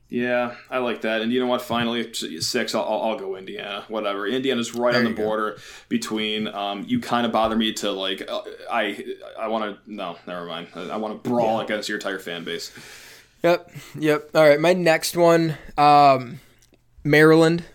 [0.10, 1.22] Yeah, I like that.
[1.22, 1.62] And you know what?
[1.62, 2.74] Finally, six.
[2.74, 3.84] I'll, I'll, go Indiana.
[3.90, 4.26] Whatever.
[4.26, 5.24] Indiana's right on the you go.
[5.24, 5.58] border
[5.90, 6.48] between.
[6.48, 8.24] Um, you kind of bother me to like.
[8.30, 8.42] Uh,
[8.72, 9.04] I
[9.38, 9.94] I want to.
[9.94, 10.68] No, never mind.
[10.76, 12.72] I, I want to brawl against your entire fan base.
[13.44, 14.30] Yep, yep.
[14.34, 16.40] All right, my next one, um,
[17.04, 17.66] Maryland.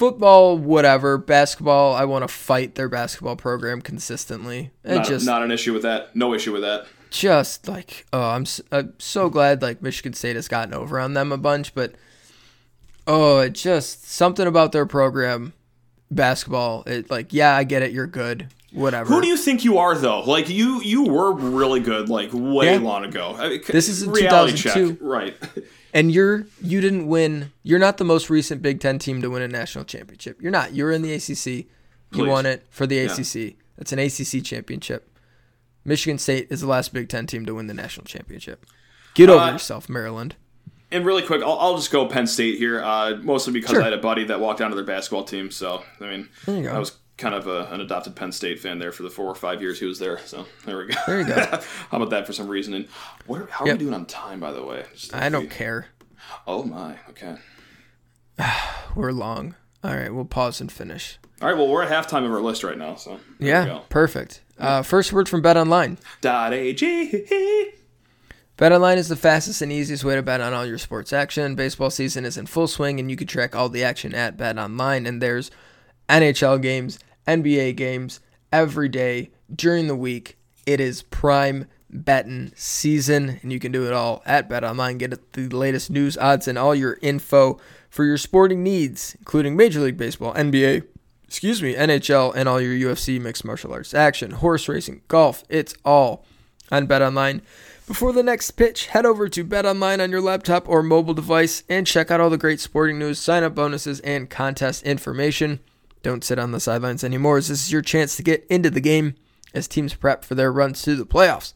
[0.00, 1.18] Football, whatever.
[1.18, 4.70] Basketball, I want to fight their basketball program consistently.
[4.82, 6.16] It Not, just, not an issue with that.
[6.16, 6.86] No issue with that.
[7.10, 11.12] just like, oh, I'm, s- I'm so glad like Michigan State has gotten over on
[11.12, 11.96] them a bunch, but
[13.06, 15.52] oh, it just something about their program,
[16.10, 16.82] basketball.
[16.86, 17.92] It like, yeah, I get it.
[17.92, 18.46] You're good.
[18.72, 19.12] Whatever.
[19.12, 20.20] Who do you think you are though?
[20.20, 22.78] Like you, you were really good like way Yeah.
[22.78, 23.34] long ago.
[23.38, 24.92] I mean, This is in reality 2002.
[24.92, 25.36] check, right?
[25.92, 27.50] And you're you didn't win.
[27.64, 30.40] You're not the most recent Big Ten team to win a national championship.
[30.40, 30.72] You're not.
[30.72, 31.46] You're in the ACC.
[32.12, 32.28] You Please.
[32.28, 33.12] won it for the Yeah.
[33.12, 33.56] ACC.
[33.76, 35.08] That's an ACC championship.
[35.84, 38.66] Michigan State is the last Big Ten team to win the national championship.
[39.14, 40.36] Get over Uh, yourself, Maryland.
[40.92, 43.80] And really quick, I'll, I'll just go Penn State here, uh, mostly because Sure.
[43.80, 45.50] I had a buddy that walked onto their basketball team.
[45.50, 46.70] So I mean, There you go.
[46.70, 49.34] I was kind of a, an adopted Penn State fan there for the four or
[49.36, 50.18] five years he was there.
[50.26, 50.94] So there we go.
[51.06, 51.34] There you go.
[51.90, 52.74] how about that for some reason?
[52.74, 52.88] And
[53.26, 53.42] what?
[53.42, 53.78] Are, how are Yep.
[53.78, 54.84] we doing on time, by the way?
[55.12, 55.86] I don't care.
[56.46, 56.96] Oh my.
[57.10, 57.36] Okay.
[58.96, 59.54] We're long.
[59.82, 61.18] All right, we'll pause and finish.
[61.40, 61.56] All right.
[61.56, 62.96] Well, we're at halftime of our list right now.
[62.96, 64.42] So Yeah, perfect.
[64.58, 65.96] Uh, first word from Bet Online.
[66.20, 66.76] Dot ag.
[68.58, 71.54] BetOnline is the fastest and easiest way to bet on all your sports action.
[71.54, 75.08] Baseball season is in full swing, and you can track all the action at BetOnline.
[75.08, 75.50] And there's
[76.10, 76.98] NHL games,
[77.30, 78.20] NBA games
[78.52, 80.36] every day during the week.
[80.66, 84.98] It is prime betting season, and you can do it all at BetOnline.
[84.98, 89.80] Get the latest news, odds, and all your info for your sporting needs, including Major
[89.80, 90.84] League Baseball, NBA,
[91.24, 95.44] excuse me, NHL, and all your UFC mixed martial arts action, horse racing, golf.
[95.48, 96.24] It's all
[96.70, 97.42] on BetOnline.
[97.86, 101.86] Before the next pitch, head over to BetOnline on your laptop or mobile device and
[101.86, 105.58] check out all the great sporting news, sign up bonuses, and contest information.
[106.02, 108.80] Don't sit on the sidelines anymore, as this is your chance to get into the
[108.80, 109.14] game
[109.52, 111.52] as teams prep for their runs to the playoffs.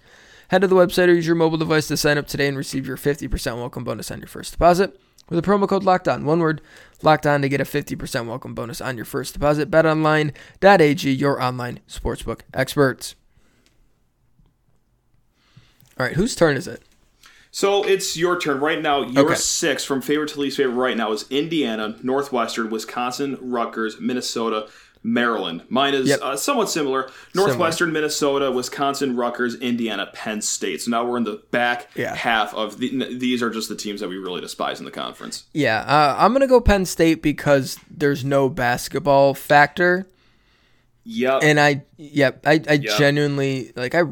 [0.49, 2.87] Head to the website or use your mobile device to sign up today and receive
[2.87, 5.01] your 50% welcome bonus on your first deposit.
[5.29, 6.61] With the promo code Locked On, one word,
[7.03, 9.71] Locked On to get a 50% welcome bonus on your first deposit.
[9.71, 13.15] BetOnline.ag, your online sportsbook experts.
[15.99, 16.83] All right, whose turn is it?
[17.57, 19.03] So it's your turn right now.
[19.05, 19.35] Your Okay.
[19.37, 24.67] six from favorite to least favorite right now is Indiana, Northwestern, Wisconsin, Rutgers, Minnesota,
[25.05, 25.63] Maryland.
[25.69, 26.19] Mine is Yep.
[26.21, 27.09] uh, somewhat similar.
[27.33, 30.83] Northwestern, Minnesota, Wisconsin, Rutgers, Indiana, Penn State.
[30.83, 32.17] So now we're in the back Yeah.
[32.17, 35.45] half of the, these are just the teams that we really despise in the conference.
[35.53, 40.09] Yeah, uh, I'm gonna go Penn State because there's no basketball factor,
[41.05, 41.39] Yep.
[41.45, 44.03] and I, yep, I, I genuinely like I.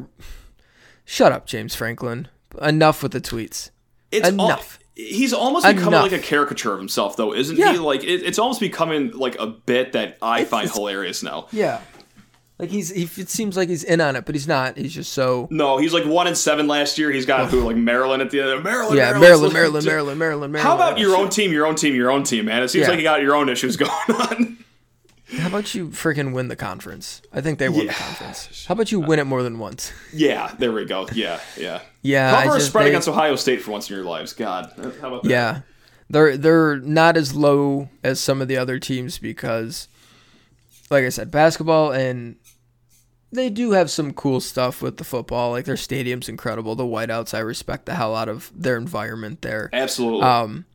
[1.03, 2.29] Shut up, James Franklin.
[2.61, 3.69] Enough with the tweets.
[4.11, 4.79] it's enough.
[4.95, 6.03] he's almost becoming Enough.
[6.03, 7.73] like a caricature of himself, though, isn't Yeah.
[7.73, 7.79] he?
[7.79, 11.47] Like it, it's almost becoming like a bit that I find it's- hilarious now.
[11.51, 11.81] Yeah,
[12.59, 12.89] like he's.
[12.91, 14.77] He, it seems like he's in on it, but he's not.
[14.77, 15.47] He's just so.
[15.49, 17.09] No, he's like one and seven last year.
[17.11, 18.63] He's got who like Maryland at the end.
[18.63, 20.57] Maryland, Yeah, Maryland's Maryland, Maryland, Maryland, Maryland, Maryland.
[20.69, 22.61] How about your Oh, own team, your own team, your own team, man?
[22.61, 22.89] It seems Yeah.
[22.89, 24.57] like you got your own issues going on.
[25.39, 27.21] How about you freaking win the conference?
[27.31, 28.65] I think they won the conference.
[28.67, 29.91] How about you win it more than once?
[30.13, 31.07] yeah, there we go.
[31.13, 31.81] Yeah, yeah.
[32.05, 34.33] Yeah, Cover a spread they- against Ohio State for once in your lives.
[34.33, 35.29] God, how about that?
[35.29, 35.61] Yeah.
[36.09, 39.87] They're they're not as low as some of the other teams because
[40.91, 42.35] like I said, basketball and
[43.31, 45.51] they do have some cool stuff with the football.
[45.51, 46.75] Like their stadium's incredible.
[46.75, 49.69] The whiteouts, I respect the hell out of their environment there.
[49.71, 50.23] absolutely.
[50.23, 50.65] Um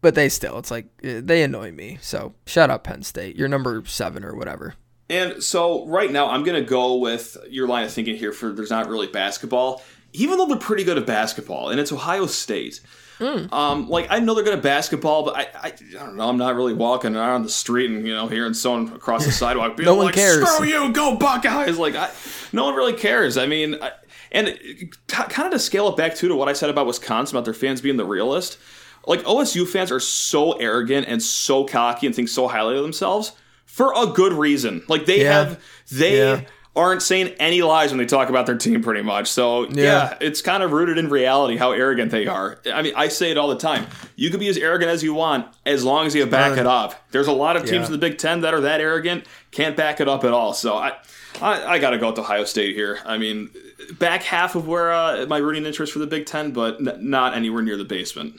[0.00, 1.98] but they still it's like eh, they annoy me.
[2.00, 3.36] So shut up Penn State.
[3.36, 4.74] You're number 7 or whatever.
[5.10, 8.52] And so right now, I'm going to go with your line of thinking here for
[8.52, 9.82] there's not really basketball,
[10.12, 12.80] even though they're pretty good at basketball, and it's Ohio State.
[13.18, 13.52] Mm.
[13.52, 16.28] Um, like I know they're good at basketball, but I, I, I, don't know.
[16.28, 19.76] I'm not really walking around the street and you know hearing someone across the sidewalk
[19.76, 20.48] being no one like, cares.
[20.48, 22.10] "Screw you, go Buckeyes!" Like I,
[22.52, 23.36] no one really cares.
[23.36, 23.90] I mean, I,
[24.32, 27.36] and t- kind of to scale it back too to what I said about Wisconsin
[27.36, 28.58] about their fans being the realist.
[29.06, 33.32] Like OSU fans are so arrogant and so cocky and think so highly of themselves
[33.66, 34.82] for a good reason.
[34.88, 35.32] Like they Yeah.
[35.32, 35.60] have
[35.90, 36.40] they Yeah.
[36.76, 39.26] aren't saying any lies when they talk about their team pretty much.
[39.28, 39.82] So yeah.
[39.82, 40.14] Yeah.
[40.20, 42.60] it's kind of rooted in reality how arrogant they are.
[42.72, 43.86] I mean, I say it all the time.
[44.16, 46.94] You can be as arrogant as you want as long as you back it up.
[47.10, 50.00] There's a lot of teams in the Big Ten that are that arrogant, can't back
[50.00, 50.52] it up at all.
[50.54, 50.92] So I
[51.40, 52.98] I, I got to go with Ohio State here.
[53.06, 53.50] I mean,
[53.98, 57.34] back half of where uh, my rooting interest for the Big Ten, but n- not
[57.34, 58.38] anywhere near the basement.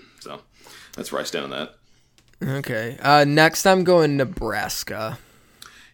[0.96, 1.76] That's where I stand on that.
[2.44, 2.98] Okay.
[3.02, 5.20] Uh, next, I'm going Nebraska.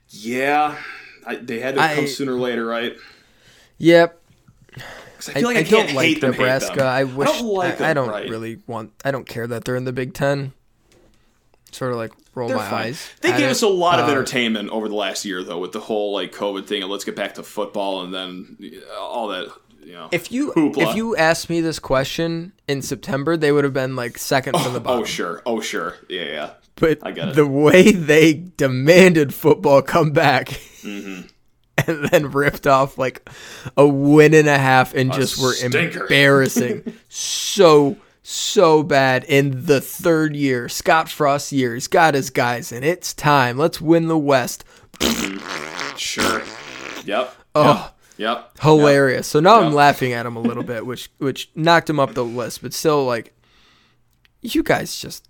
[0.10, 0.78] Yeah,
[1.26, 2.96] I, they had to come sooner or later, right?
[3.78, 4.22] Yep.
[4.78, 4.82] I
[5.30, 6.84] I, feel like I, I don't like hate them, Nebraska.
[6.84, 7.28] I wish.
[7.28, 8.30] I don't like I, them, I don't right.
[8.30, 8.94] really want.
[9.04, 10.54] I don't care that they're in the Big Ten.
[11.72, 12.86] Sort of like roll They're my fine.
[12.88, 13.10] eyes.
[13.22, 13.52] They gave it.
[13.52, 16.32] us a lot of Uh, entertainment over the last year, though, with the whole like
[16.34, 18.58] COVID thing, and let's get back to football, and then
[18.90, 19.52] uh, all that.
[19.88, 20.89] You know, If you Hoopla.
[20.89, 24.73] if you asked me this question in September, they would have been like second from
[24.73, 25.04] the bottom.
[25.04, 26.50] oh sure, oh sure, yeah, yeah.
[26.76, 27.36] But I get it.
[27.36, 30.50] the way they demanded football come back
[30.84, 31.21] Mm-hmm.
[31.88, 33.30] and then ripped off like
[33.78, 36.02] a win and a half and just were stinker.
[36.02, 36.93] embarrassing.
[37.10, 40.67] so, so bad in the third year.
[40.69, 41.76] Scott Frost year.
[41.76, 43.58] He's got his guys and it's time.
[43.58, 44.65] Let's win the West.
[45.97, 46.41] Sure.
[47.06, 47.34] Yep.
[47.56, 47.97] Oh, Yep.
[48.62, 49.28] Hilarious.
[49.28, 52.26] So now I'm laughing at him a little bit, which which knocked him up the
[52.26, 53.34] list, but still like
[54.42, 55.28] you guys just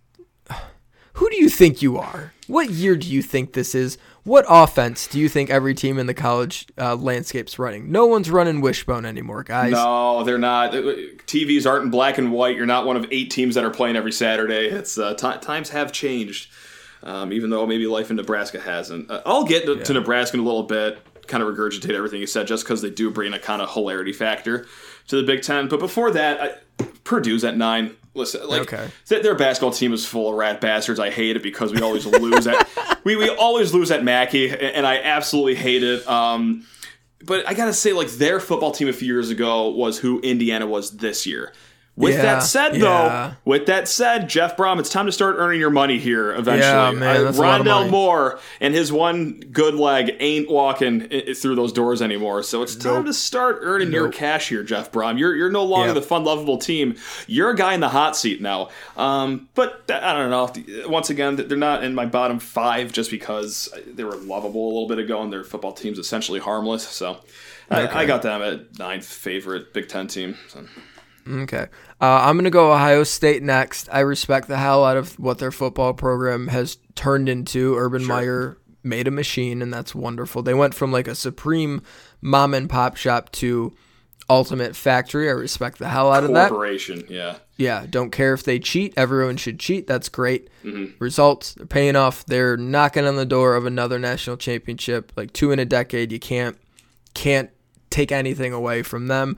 [1.18, 2.32] who do you think you are?
[2.46, 3.98] What year do you think this is?
[4.24, 7.92] What offense do you think every team in the college uh, landscape's running?
[7.92, 9.72] No one's running wishbone anymore, guys.
[9.72, 10.74] No, they're not.
[10.74, 12.56] TVs aren't in black and white.
[12.56, 14.68] You're not one of eight teams that are playing every Saturday.
[14.68, 16.52] It's uh, ti times have changed,
[17.02, 19.10] um, even though maybe life in Nebraska hasn't.
[19.10, 21.00] Uh, I'll get to, to Nebraska in a little bit.
[21.28, 24.14] Kind of regurgitate everything you said, just because they do bring a kind of hilarity
[24.14, 24.66] factor
[25.08, 25.68] to the Big Ten.
[25.68, 26.42] But before that,
[26.80, 27.96] I, Purdue's at nine.
[28.14, 28.88] Listen, like Okay.
[29.08, 31.00] th- their basketball team is full of rat bastards.
[31.00, 32.68] I hate it because we always lose at
[33.04, 36.08] we, we always lose at Mackey, and and I absolutely hate it.
[36.08, 36.66] Um,
[37.24, 40.66] but I gotta say, like their football team a few years ago was who Indiana
[40.66, 41.54] was this year.
[41.98, 42.80] With Yeah, that said, yeah.
[42.80, 46.60] though, with that said, Jeff Brohm, it's time to start earning your money here eventually.
[46.62, 47.90] Yeah, man, Uh, that's of Rondale.
[47.90, 52.44] Moore and his one good leg ain't walking i- through those doors anymore.
[52.44, 53.06] So it's time Nope.
[53.08, 55.18] to start earning your cash here, Jeff Brohm.
[55.18, 56.94] You're you're no longer the fun, lovable team.
[57.26, 58.70] You're a guy in the hot seat now.
[58.96, 60.88] Um, but I don't know.
[60.88, 64.88] Once again, they're not in my bottom five just because they were lovable a little
[64.88, 66.88] bit ago, and their football team's essentially harmless.
[66.88, 67.18] So
[67.72, 70.38] I, I got them at ninth favorite Big Ten team.
[70.50, 70.64] So.
[71.30, 71.68] Okay.
[72.00, 73.90] Uh, I'm going to go Ohio State next.
[73.92, 77.76] I respect the hell out of what their football program has turned into.
[77.76, 80.42] Urban Meyer made a machine, and that's wonderful.
[80.42, 81.82] They went from like a supreme
[82.22, 83.74] mom and pop shop to
[84.30, 85.30] ultimate factory.
[85.30, 86.50] I respect the hell out of that.
[86.50, 87.38] Corporation, yeah.
[87.58, 88.94] Yeah, don't care if they cheat.
[88.96, 89.88] Everyone should cheat.
[89.88, 90.50] That's great.
[90.64, 91.04] Mm-hmm.
[91.04, 92.26] Results, they're paying off.
[92.26, 96.12] They're knocking on the door of another national championship, like two in a decade.
[96.12, 96.58] You can't
[97.14, 97.50] can't
[97.90, 99.38] take anything away from them.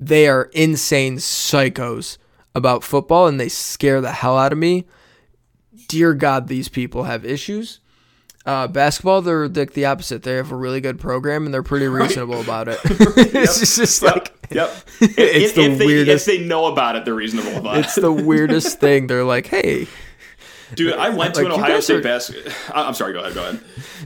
[0.00, 2.18] They are insane psychos
[2.54, 4.84] about football and they scare the hell out of me.
[5.88, 7.80] Dear God, these people have issues.
[8.46, 10.22] Uh, basketball, they're like the opposite.
[10.22, 12.78] They have a really good program and they're pretty reasonable about it.
[12.84, 14.70] it's just like Yep.
[15.00, 17.96] It's if, the if they, weirdest- If they know about it, they're reasonable about it's
[17.96, 18.02] it.
[18.02, 19.06] the weirdest thing.
[19.06, 19.86] They're like, hey,
[20.74, 22.52] Dude, I went to an Ohio State are- basketball.
[22.74, 23.12] I'm sorry.
[23.14, 23.34] Go ahead.
[23.34, 23.60] Go ahead.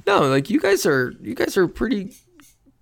[0.06, 2.14] no, like you guys are you guys are pretty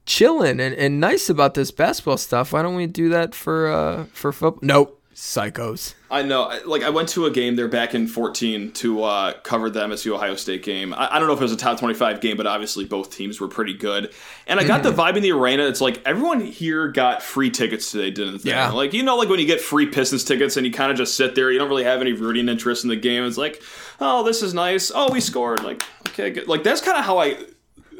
[0.06, 2.52] chilling and, and nice about this basketball stuff.
[2.52, 4.60] Why don't we do that for uh for football?
[4.62, 5.94] Nope, psychos.
[6.08, 6.56] I know.
[6.64, 10.12] Like I went to a game there back in 14 to uh, cover the MSU
[10.14, 10.94] Ohio State game.
[10.94, 13.40] I, I don't know if it was a top 25 game, but obviously both teams
[13.40, 14.12] were pretty good.
[14.46, 14.94] And I got Mm-hmm.
[14.94, 15.66] the vibe in the arena.
[15.66, 18.50] It's like everyone here got free tickets today, didn't they?
[18.50, 18.70] Yeah.
[18.70, 21.16] Like you know, like when you get free Pistons tickets and you kind of just
[21.16, 23.24] sit there, you don't really have any rooting interest in the game.
[23.24, 23.60] It's like,
[24.00, 24.92] oh, this is nice.
[24.94, 25.64] Oh, we scored.
[25.64, 26.46] Like okay, good.
[26.46, 27.36] Like that's kind of how I.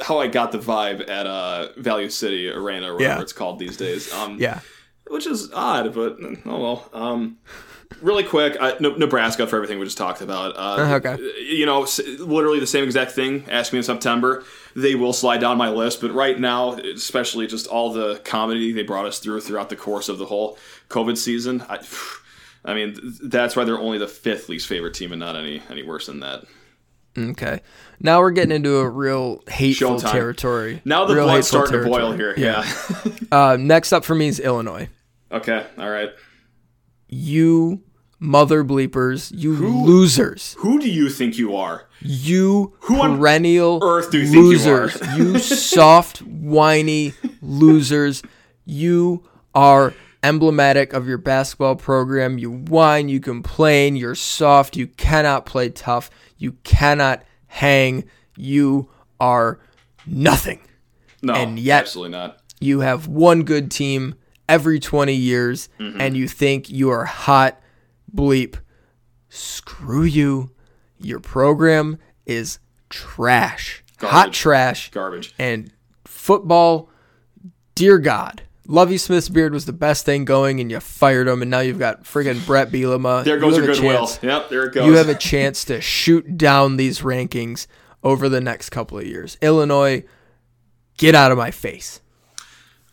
[0.02, 3.20] How I got the vibe at uh, Value City Arena, or whatever Yeah.
[3.22, 4.12] it's called these days.
[4.12, 4.61] Um, Yeah.
[5.09, 6.90] which is odd, but oh well.
[6.92, 7.38] Um,
[8.02, 10.56] really quick, uh, Nebraska for everything we just talked about.
[10.56, 11.16] Uh, Uh, okay.
[11.40, 11.87] You know,
[12.18, 13.44] literally the same exact thing.
[13.48, 14.44] Ask me in September.
[14.74, 18.82] They will slide down my list, but right now, especially just all the comedy they
[18.82, 20.59] brought us through throughout the course of the whole
[20.90, 21.62] COVID season.
[21.68, 21.78] I,
[22.64, 25.85] I mean, that's why they're only the fifth least favorite team and not any any
[25.85, 26.44] worse than that.
[27.18, 27.61] Okay.
[28.00, 30.11] Now we're getting into a real hateful Showtime.
[30.12, 30.83] territory.
[30.85, 32.35] Now the Real blood's starting to boil here.
[32.37, 32.64] Yeah.
[33.33, 34.88] Uh, next up for me is Illinois.
[35.33, 35.66] okay.
[35.79, 36.11] All right.
[37.09, 37.83] You
[38.18, 41.87] mother bleepers, you losers, Who do you think you are?
[42.00, 45.16] you on perennial earth do you think you losers, are?
[45.18, 48.22] you soft, whiny losers.
[48.64, 49.24] You
[49.55, 52.38] are emblematic of your basketball program.
[52.38, 58.05] You whine, you complain, you're soft, you cannot play tough, you cannot hang,
[58.37, 58.88] you
[59.20, 59.59] are
[60.07, 60.61] nothing.
[61.22, 61.33] No.
[61.35, 62.40] And yet- absolutely not.
[62.61, 64.14] You have one good team
[64.49, 66.01] every 20 years Mm-hmm.
[66.01, 67.61] and you think you are hot
[68.14, 68.57] bleep.
[69.29, 70.51] Screw you.
[70.99, 73.83] Your program is trash.
[74.01, 74.90] Hot trash.
[74.90, 75.35] Garbage.
[75.38, 75.72] And
[76.05, 76.88] football,
[77.75, 78.42] dear God.
[78.68, 81.79] Lovie Smith's beard was the best thing going, and you fired him, and now you've
[81.79, 83.24] got friggin' Bret Bielema.
[83.24, 84.11] There goes have your goodwill.
[84.22, 84.48] Yep.
[84.50, 84.87] There it goes.
[84.87, 87.66] You have a chance to shoot down these rankings
[88.02, 89.37] over the next couple of years.
[89.40, 90.05] Illinois,
[90.96, 92.00] get out of my face.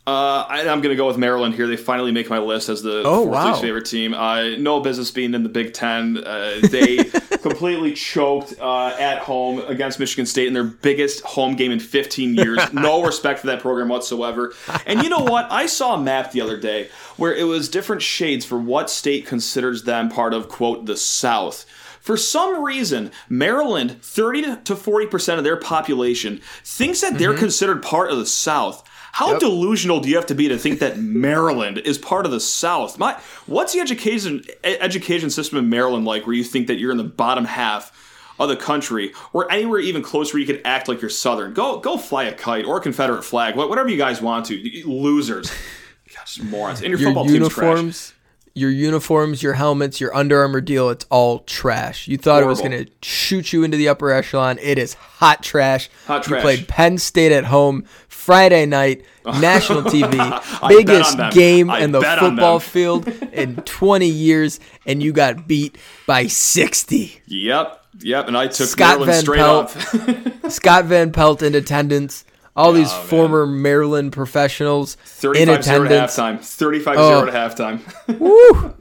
[0.05, 1.65] Uh, I, I'm going to go with Maryland here.
[1.65, 3.53] They finally make my list as the Oh, fourth wow.
[3.55, 4.13] favorite team.
[4.13, 6.17] Uh, no business being in the Big Ten.
[6.17, 7.05] Uh, they
[7.37, 12.35] completely choked uh, at home against Michigan State in their biggest home game in 15
[12.35, 12.59] years.
[12.73, 14.53] no respect for that program whatsoever.
[14.85, 15.49] And you know what?
[15.49, 19.25] I saw a map the other day where it was different shades for what state
[19.25, 21.63] considers them part of, quote, the South.
[22.01, 28.11] For some reason, Maryland, 30 to 40% of their population, thinks that they're considered part
[28.11, 28.83] of the South.
[29.13, 32.39] How delusional do you have to be to think that Maryland is part of the
[32.39, 32.97] South?
[32.97, 36.97] My, what's the education education system in Maryland like, where you think that you're in
[36.97, 37.91] the bottom half
[38.39, 41.54] of the country, or anywhere even close where you could act like you're Southern?
[41.54, 44.84] Go go fly a kite or a Confederate flag, whatever you guys want to.
[44.88, 45.52] Losers,
[46.13, 46.82] God, just morons.
[46.82, 48.13] And your, Your football team's trash.
[48.55, 52.07] Your uniforms, your helmets, your Under Armour deal, it's all trash.
[52.07, 54.59] You thought it was going to shoot you into the upper echelon.
[54.61, 55.89] It is hot trash.
[56.05, 56.39] Hot trash.
[56.39, 62.01] You played Penn State at home Friday night, national TV, biggest game I in the
[62.01, 67.21] football field in 20 years, and you got beat by 60.
[67.25, 68.27] Yep, yep.
[68.27, 70.43] And I took Scott Maryland Van straight Pelt.
[70.45, 70.51] up.
[70.51, 72.23] Scott Van Pelt in attendance.
[72.55, 73.07] All these Oh, man.
[73.07, 76.15] former Maryland professionals in 35 0 at attendance.
[76.15, 76.39] halftime.
[76.39, 77.25] 35 Oh.
[77.25, 78.19] 0 at halftime.
[78.19, 78.75] Woo!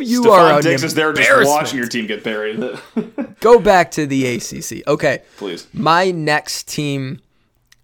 [0.04, 2.58] you are Stephon an Diggs is there just watching your team get buried.
[3.40, 4.86] Go back to the ACC.
[4.88, 5.22] Okay.
[5.36, 5.68] Please.
[5.72, 7.20] My next team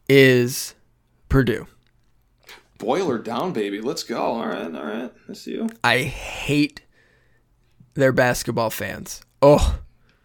[0.08, 0.74] is
[1.28, 1.66] Purdue.
[2.78, 3.80] Boiler down, baby.
[3.80, 4.20] Let's go.
[4.20, 5.10] All right, all right.
[5.28, 5.68] I see you.
[5.82, 6.82] I hate
[7.94, 9.22] their basketball fans.
[9.40, 9.78] Oh,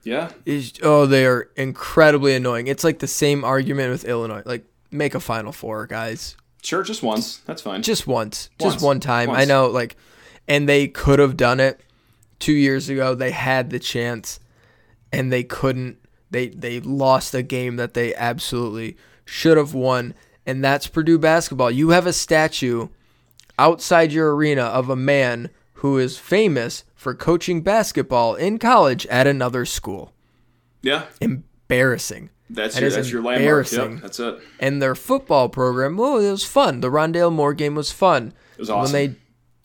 [0.04, 0.32] Yeah.
[0.46, 2.68] is oh they are incredibly annoying.
[2.68, 4.44] It's like the same argument with Illinois.
[4.46, 6.36] Like make a Final Four, guys.
[6.64, 7.38] Sure, just once.
[7.40, 7.82] That's fine.
[7.82, 8.74] Just once, Once.
[8.74, 9.30] just one time.
[9.32, 9.96] I know, like,
[10.48, 11.80] and they could have done it
[12.40, 13.16] two years ago.
[13.16, 14.40] They had the chance,
[15.12, 15.98] and they couldn't.
[16.30, 20.14] They they lost a game that they absolutely should have won,
[20.46, 21.72] and that's Purdue basketball.
[21.72, 22.90] You have a statue
[23.58, 29.26] outside your arena of a man who is famous for coaching basketball in college at
[29.26, 30.14] another school.
[30.84, 31.06] yeah.
[31.20, 32.30] Embarrassing.
[32.48, 33.42] That's That your is that's your landmark.
[33.42, 33.92] embarrassing.
[33.94, 34.40] Yep, that's it.
[34.60, 36.82] and their football program, well, it was fun.
[36.82, 38.34] The Rondale Moore game was fun.
[38.54, 38.94] It was awesome.
[38.94, 39.16] When they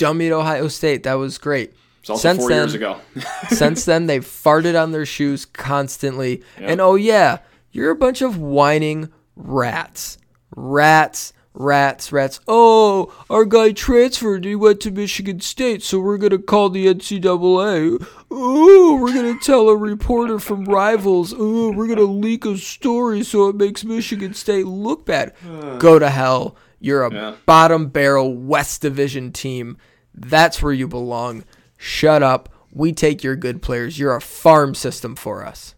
[0.03, 1.75] dummied Ohio State, that was great.
[2.01, 3.01] It's also since four then, years ago.
[3.51, 6.43] since then, they've farted on their shoes constantly.
[6.57, 10.17] And oh yeah, you're a bunch of whining rats,
[10.57, 12.39] rats, rats, rats.
[12.47, 14.45] Oh, our guy transferred.
[14.45, 18.07] He went to Michigan State, so we're gonna call the NCAA.
[18.31, 21.35] Oh, we're gonna tell a reporter from Rivals.
[21.37, 25.33] Oh, we're gonna leak a story so it makes Michigan State look bad.
[25.79, 26.57] Go to hell.
[26.79, 27.35] You're a Yeah.
[27.47, 29.77] bottom barrel West Division team.
[30.15, 31.45] That's where you belong.
[31.79, 32.49] Shut up.
[32.73, 33.99] We take your good players.
[33.99, 35.75] You're a farm system for us.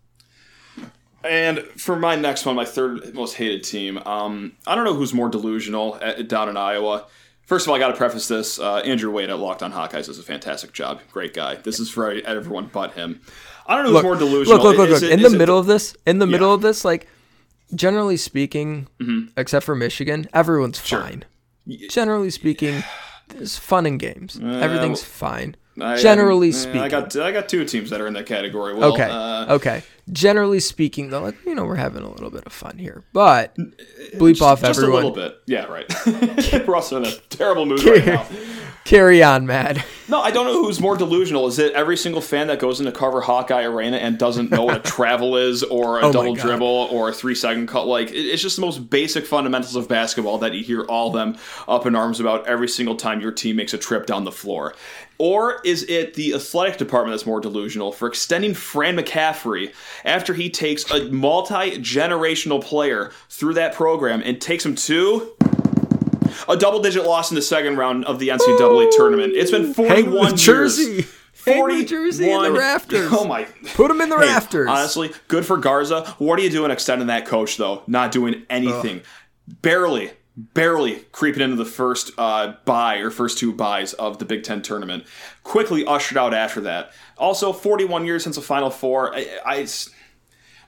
[1.24, 5.12] And for my next one, my third most hated team, um, I don't know who's
[5.12, 7.06] more delusional at, down in Iowa.
[7.42, 8.58] First of all, I got to preface this.
[8.60, 11.00] Uh, Andrew Wade at Locked On Hawkeyes does a fantastic job.
[11.10, 11.56] Great guy.
[11.56, 13.20] This is for everyone but him.
[13.66, 14.58] I don't know who's more delusional.
[14.62, 15.02] Look, look, look, look.
[15.02, 16.54] it- In the it middle of this, in the middle Yeah.
[16.54, 17.08] of this, like
[17.74, 18.86] generally speaking,
[19.36, 21.24] except for Michigan, everyone's fine.
[21.90, 22.82] Generally speaking,
[23.28, 24.38] there's fun in games.
[24.42, 25.56] Everything's fine.
[25.80, 26.80] I- generally I, speaking.
[26.80, 28.74] I got I got two teams that are in that category.
[28.74, 29.08] Well, Okay.
[29.10, 29.82] uh, okay.
[30.10, 33.54] Generally speaking, though, like you know, we're having a little bit of fun here, but
[34.14, 35.02] bleep off just everyone.
[35.04, 35.38] a little bit.
[35.46, 35.86] Yeah, right.
[36.66, 38.26] We're also in a terrible mood right now.
[38.88, 39.84] Carry on, Matt.
[40.08, 41.46] No, I don't know who's more delusional.
[41.46, 44.76] Is it every single fan that goes into Carver Hawkeye Arena and doesn't know what
[44.76, 47.86] a travel is, or a Oh double dribble, or a three second cut?
[47.86, 51.36] Like, it's just the most basic fundamentals of basketball that you hear all of them
[51.68, 54.74] up in arms about every single time your team makes a trip down the floor.
[55.18, 59.74] Or is it the athletic department that's more delusional for extending Fran McCaffery
[60.06, 65.36] after he takes a multi generational player through that program and takes him to
[66.48, 69.32] a double digit loss in the second round of the NCAA tournament?
[69.34, 70.42] It's been 41 Hang years.
[70.42, 71.06] Jersey.
[71.46, 73.08] Hang with Jersey in the rafters.
[73.12, 73.44] Oh my!
[73.74, 74.68] Put him in the Hey, rafters.
[74.68, 76.04] Honestly, good for Garza.
[76.18, 77.84] What are you doing extending that coach though?
[77.86, 79.00] Not doing anything.
[79.62, 84.42] Barely, barely creeping into the first uh, buy or first two buys of the Big
[84.42, 85.04] Ten tournament.
[85.42, 86.92] Quickly ushered out after that.
[87.16, 89.14] Also, 41 years since the Final Four.
[89.14, 89.66] I, I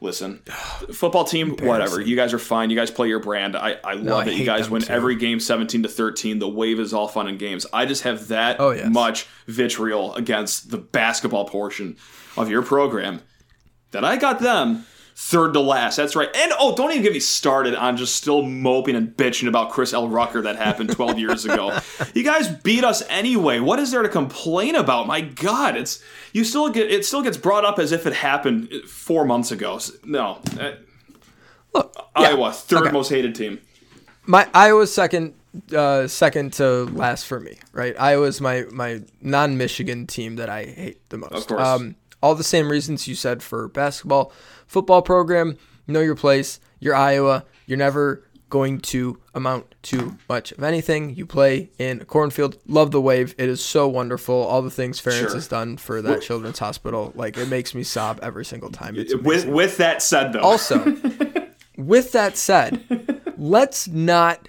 [0.01, 0.39] listen,
[0.93, 2.01] football team, whatever.
[2.01, 2.71] You guys are fine.
[2.71, 3.57] You guys play your brand.
[3.57, 4.37] I, I love I it.
[4.39, 4.93] You guys win too.
[4.93, 6.39] every game 17 to 13.
[6.39, 7.67] The wave is all fun and games.
[7.73, 8.89] I just have that Oh, yes.
[8.91, 11.97] much vitriol against the basketball portion
[12.37, 13.21] of your program
[13.91, 14.87] that I got them
[15.23, 15.97] third to last.
[15.97, 16.35] That's right.
[16.35, 19.93] And oh, don't even get me started on just still moping and bitching about Chris
[19.93, 20.09] L.
[20.09, 21.79] Rucker that happened 12 years ago.
[22.15, 23.61] You guys beat us anyway.
[23.61, 25.07] What is there to complain about?
[25.07, 26.03] My God, it's
[26.33, 29.79] you still get it still gets brought up as if it happened four months ago.
[30.05, 30.73] No, uh,
[31.75, 32.91] Look, yeah, Iowa third okay.
[32.91, 33.61] most hated team.
[34.25, 35.35] my Iowa's second
[35.77, 37.95] uh, second to last for me, right?
[38.01, 41.33] Iowa's my my non-Michigan team that I hate the most.
[41.33, 41.61] Of course.
[41.61, 44.33] Um, all the same reasons you said for basketball,
[44.71, 45.57] football program.
[45.89, 46.61] Know your place.
[46.79, 47.45] You're Iowa.
[47.67, 51.15] You're never going to amount to much of anything.
[51.15, 52.57] You play in a cornfield.
[52.67, 53.35] Love the wave.
[53.39, 54.35] It is so wonderful.
[54.35, 55.35] All the things Ferentz Sure.
[55.35, 58.97] has done for that children's hospital, like it makes me sob every single time.
[58.97, 60.79] It's With with that said though, Also,
[61.77, 62.81] with that said,
[63.37, 64.49] let's not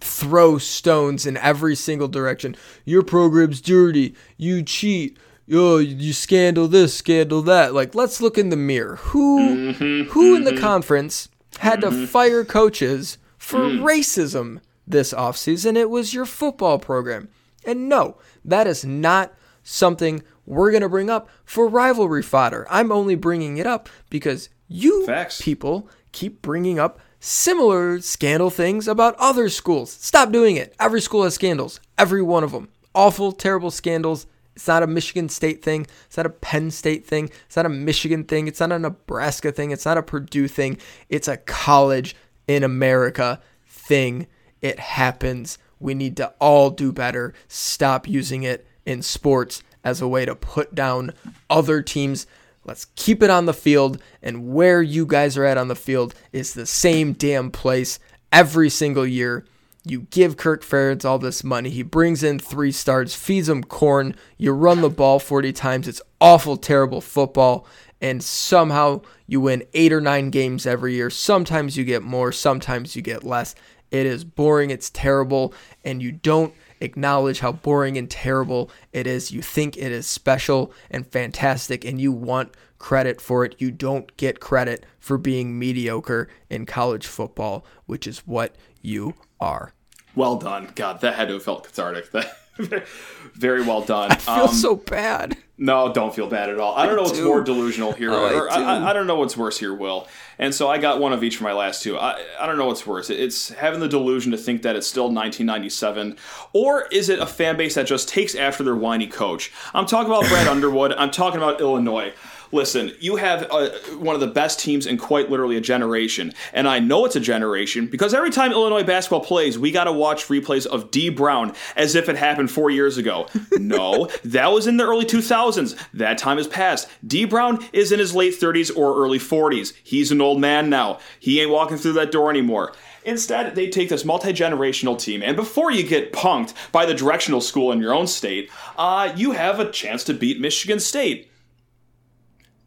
[0.00, 2.56] throw stones in every single direction.
[2.84, 4.14] Your program's dirty.
[4.36, 5.18] You cheat.
[5.52, 7.74] Oh, you scandal this, scandal that.
[7.74, 8.96] Like, let's look in the mirror.
[8.96, 10.10] Who, mm-hmm.
[10.10, 10.60] who in the mm-hmm.
[10.60, 11.28] conference
[11.58, 12.04] had to mm-hmm.
[12.06, 13.80] fire coaches for mm.
[13.80, 15.76] racism this offseason?
[15.76, 17.28] It was your football program.
[17.66, 22.66] And no, that is not something we're going to bring up for rivalry fodder.
[22.70, 25.40] I'm only bringing it up because you Facts.
[25.40, 29.90] people keep bringing up similar scandal things about other schools.
[29.90, 30.74] Stop doing it.
[30.78, 31.80] Every school has scandals.
[31.98, 32.68] Every one of them.
[32.94, 34.26] Awful, terrible scandals.
[34.54, 35.86] It's not a Michigan State thing.
[36.06, 37.30] It's not a Penn State thing.
[37.46, 38.46] It's not a Michigan thing.
[38.46, 39.70] It's not a Nebraska thing.
[39.70, 40.78] It's not a Purdue thing.
[41.08, 42.14] It's a college
[42.46, 44.26] in America thing.
[44.60, 45.58] It happens.
[45.80, 47.34] We need to all do better.
[47.48, 51.12] Stop using it in sports as a way to put down
[51.50, 52.26] other teams.
[52.64, 56.14] Let's keep it on the field, and where you guys are at on the field
[56.32, 57.98] is the same damn place
[58.32, 59.44] every single year.
[59.86, 61.68] You give Kirk Ferentz all this money.
[61.68, 64.16] He brings in three stars, feeds him corn.
[64.38, 65.86] You run the ball 40 times.
[65.86, 67.66] It's awful, terrible football.
[68.00, 71.10] And somehow you win eight or nine games every year.
[71.10, 73.54] Sometimes you get more, sometimes you get less.
[73.90, 75.54] It is boring, it's terrible,
[75.84, 79.30] and you don't acknowledge how boring and terrible it is.
[79.30, 83.54] You think it is special and fantastic, and you want credit for it.
[83.58, 89.73] You don't get credit for being mediocre in college football, which is what you are.
[90.14, 90.68] Well done.
[90.74, 92.10] God, that had to have felt cathartic.
[92.56, 92.86] That
[93.34, 94.12] very well done.
[94.12, 95.36] I feel Um, so bad.
[95.58, 96.76] No, don't feel bad at all.
[96.76, 97.24] I don't know what's do.
[97.24, 98.62] more delusional here, Oh, I or I, do.
[98.62, 100.06] I, I don't know what's worse here, Will.
[100.38, 101.98] And so I got one of each for my last two.
[101.98, 103.10] I, I don't know what's worse.
[103.10, 106.16] It's having the delusion to think that it's still 1997,
[106.52, 109.50] or is it a fan base that just takes after their whiny coach?
[109.74, 110.92] I'm talking about Brad Underwood.
[110.92, 112.12] I'm talking about Illinois.
[112.54, 116.68] Listen, you have uh, one of the best teams in quite literally a generation, and
[116.68, 120.28] I know it's a generation because every time Illinois basketball plays, we got to watch
[120.28, 123.26] replays of Dee Brown as if it happened four years ago.
[123.64, 125.76] No, that was in the early 2000s.
[125.94, 126.88] That time has passed.
[127.06, 129.72] Dee Brown is in his late 30s or early 40s.
[129.82, 130.98] He's an old man now.
[131.18, 132.72] He ain't walking through that door anymore.
[133.04, 137.40] Instead, they take this multi generational team, and before you get punked by the directional
[137.40, 141.30] school in your own state, uh, you have a chance to beat Michigan State.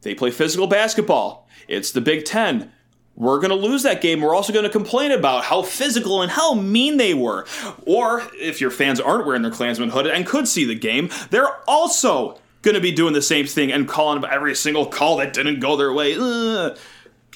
[0.02, 1.48] They play physical basketball.
[1.68, 2.72] It's the Big Ten.
[3.16, 4.22] We're going to lose that game.
[4.22, 7.48] We're also going to complain about how physical and how mean they were.
[7.88, 11.68] Or if your fans aren't wearing their Klansman hood and could see the game, they're
[11.68, 15.34] also going to be doing the same thing and calling about every single call that
[15.34, 16.16] didn't go their way.
[16.16, 16.78] Ugh.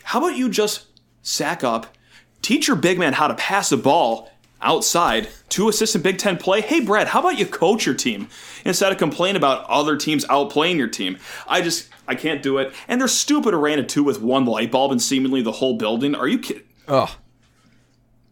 [0.04, 0.86] How about you just
[1.24, 1.96] sack up,
[2.42, 4.31] teach your big man how to pass the ball
[4.62, 6.62] outside to assistant Big Ten play?
[6.62, 8.28] Hey, Brad, how about you coach your team
[8.66, 11.18] instead of complain about other teams outplaying your team?
[11.48, 12.74] I just, I can't do it.
[12.88, 16.16] And they're stupid Arena too with one light bulb and seemingly the whole building.
[16.16, 16.64] Are you kidding?
[16.88, 17.16] Oh,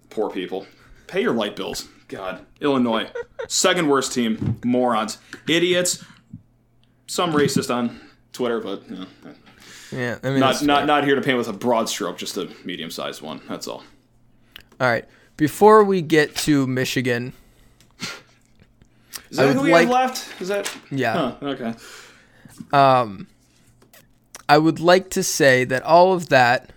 [0.10, 0.66] Poor people.
[1.08, 1.88] Pay your light bills.
[2.08, 3.10] God, Illinois,
[3.48, 6.04] second worst team, morons, idiots.
[7.06, 8.00] Some racist on
[8.34, 9.06] Twitter, but you know,
[9.92, 10.86] Yeah, I mean, not not fair.
[10.88, 13.42] not here to paint with a broad stroke, just a medium sized one.
[13.48, 13.84] That's all.
[14.80, 15.06] All right.
[15.40, 17.32] Before we get to Michigan,
[19.32, 20.42] Is that who we like- have left?
[20.42, 20.70] Is that?
[20.92, 21.74] yeah, Huh, okay.
[24.50, 26.72] I would like to say that all of that,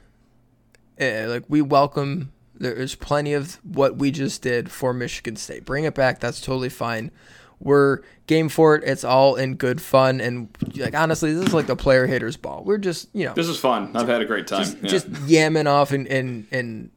[1.01, 2.31] uh, like we welcome.
[2.55, 5.65] There is plenty of what we just did for Michigan State.
[5.65, 6.21] Bring it back.
[6.21, 7.11] That's totally fine.
[7.59, 8.85] We're game for it.
[8.85, 12.63] It's all in good fun and like honestly, this is like the player haters ball.
[12.65, 13.97] We're just you know This is fun.
[13.97, 14.63] I've had a great time.
[14.63, 14.89] just, yeah.
[14.89, 16.91] just yamming off and, and and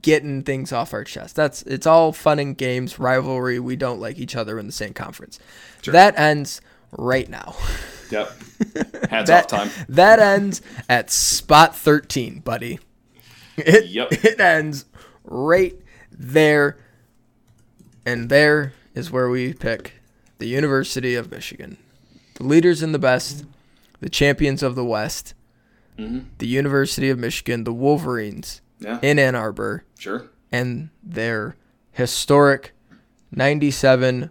[0.00, 1.36] getting things off our chest.
[1.36, 3.58] That's it's all fun and games, rivalry.
[3.58, 5.38] We don't like each other in the same conference.
[5.86, 6.60] That ends
[6.92, 7.56] right now.
[8.10, 8.30] yep.
[9.10, 9.86] Hats That off time.
[9.88, 12.78] that ends at spot thirteen, buddy.
[13.56, 14.12] It, Yep.
[14.24, 14.86] it ends
[15.24, 15.74] right
[16.10, 16.78] there,
[18.06, 19.94] and there is where we pick
[20.38, 21.76] the University of Michigan,
[22.34, 23.44] the leaders in the best,
[24.00, 25.34] the champions of the West,
[25.98, 26.26] mm-hmm.
[26.38, 28.98] the University of Michigan, the Wolverines Yeah.
[29.02, 30.26] in Ann Arbor, sure.
[30.50, 31.56] and their
[31.92, 32.72] historic
[33.30, 34.30] 97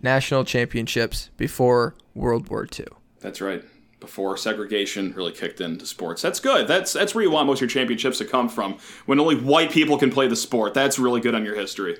[0.00, 2.86] national championships before World War II.
[3.20, 3.62] That's right.
[4.00, 6.22] Before segregation really kicked into sports.
[6.22, 6.66] That's good.
[6.66, 8.78] That's that's where you want most of your championships to come from.
[9.06, 10.74] When only white people can play the sport.
[10.74, 11.98] That's really good on your history.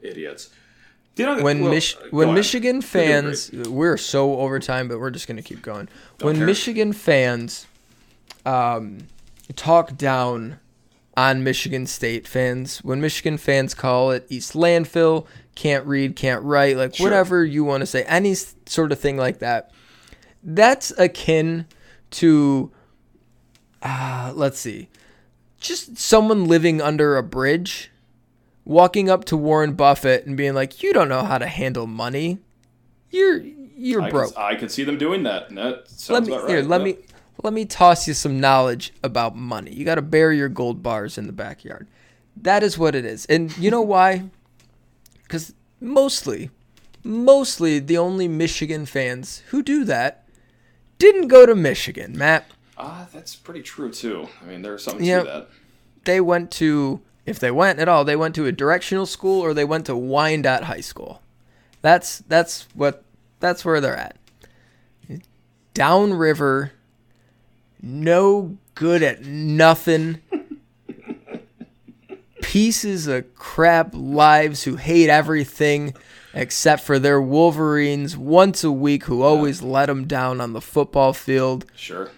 [0.00, 0.50] Idiots.
[1.16, 2.36] You know, When well, Mich- when ahead.
[2.36, 3.36] Michigan You're doing great.
[3.36, 5.88] fans, we're so over time, but we're just gonna keep going.
[6.20, 6.46] when care.
[6.46, 7.66] Michigan fans
[8.46, 8.98] um,
[9.56, 10.60] talk down
[11.16, 16.76] on Michigan State fans, when Michigan fans call it East Landfill, can't read, can't write,
[16.76, 17.06] like Sure.
[17.06, 18.34] whatever you want to say, any
[18.66, 19.70] sort of thing like that,
[20.42, 21.66] that's akin
[22.12, 22.70] to,
[23.82, 24.88] uh, let's see,
[25.60, 27.90] just someone living under a bridge
[28.64, 32.38] walking up to Warren Buffett and being like, "You don't know how to handle money.
[33.10, 33.42] You're
[33.76, 35.54] you're I broke." Can, I can see them doing that.
[35.54, 36.48] That sounds let me right.
[36.48, 36.62] here.
[36.62, 36.84] Let yeah.
[36.84, 36.96] me
[37.42, 39.72] let me toss you some knowledge about money.
[39.72, 41.86] You got to bury your gold bars in the backyard.
[42.36, 44.24] That is what it is, and you know why?
[45.22, 46.50] Because mostly,
[47.04, 50.26] mostly the only Michigan fans who do that
[50.98, 52.50] didn't go to Michigan, Matt.
[52.76, 54.28] Ah, that's pretty true too.
[54.42, 55.18] I mean, there's something Yeah.
[55.20, 55.48] to that.
[56.04, 59.52] They went to, if they went at all, they went to a directional school or
[59.54, 61.20] they went to Wyandotte High School.
[61.82, 63.02] That's that's what
[63.38, 64.16] that's where they're at.
[65.74, 66.72] Downriver,
[67.82, 70.20] no good at nothing.
[72.42, 75.94] Pieces of crap lives who hate everything
[76.34, 81.12] except for their Wolverines once a week who always let them down on the football
[81.12, 82.10] field Sure.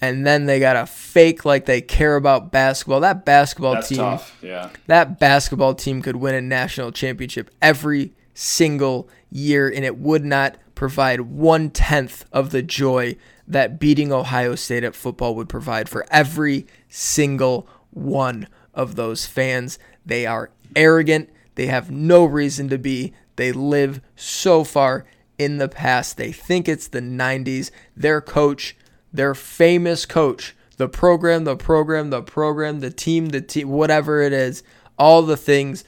[0.00, 3.00] and then they gotta fake like they care about basketball.
[3.00, 4.36] That basketball That's team, tough.
[4.42, 4.68] Yeah.
[4.88, 10.58] that basketball team could win a national championship every single year, and it would not
[10.74, 13.16] provide one tenth of the joy
[13.46, 19.78] that beating Ohio State at football would provide for every single one of those fans.
[20.04, 21.30] They are arrogant.
[21.54, 23.14] They have no reason to be.
[23.36, 25.06] They live so far
[25.38, 26.16] in the past.
[26.16, 27.70] They think it's the 90s.
[27.96, 28.76] Their coach,
[29.12, 34.32] their famous coach, the program, the program, the program, the team, the team, whatever it
[34.32, 34.62] is,
[34.98, 35.84] all the things,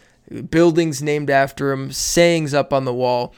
[0.51, 3.35] buildings named after him, sayings up on the wall.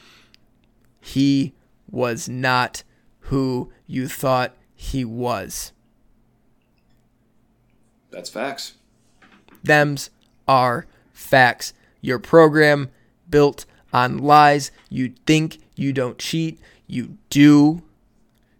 [1.01, 1.53] He
[1.89, 2.83] was not
[3.31, 5.71] who you thought he was.
[8.09, 8.73] That's facts.
[9.63, 10.09] Thems
[10.49, 11.71] are facts.
[12.01, 12.89] Your program
[13.29, 14.71] built on lies.
[14.89, 16.59] You think you don't cheat.
[16.87, 17.83] You do.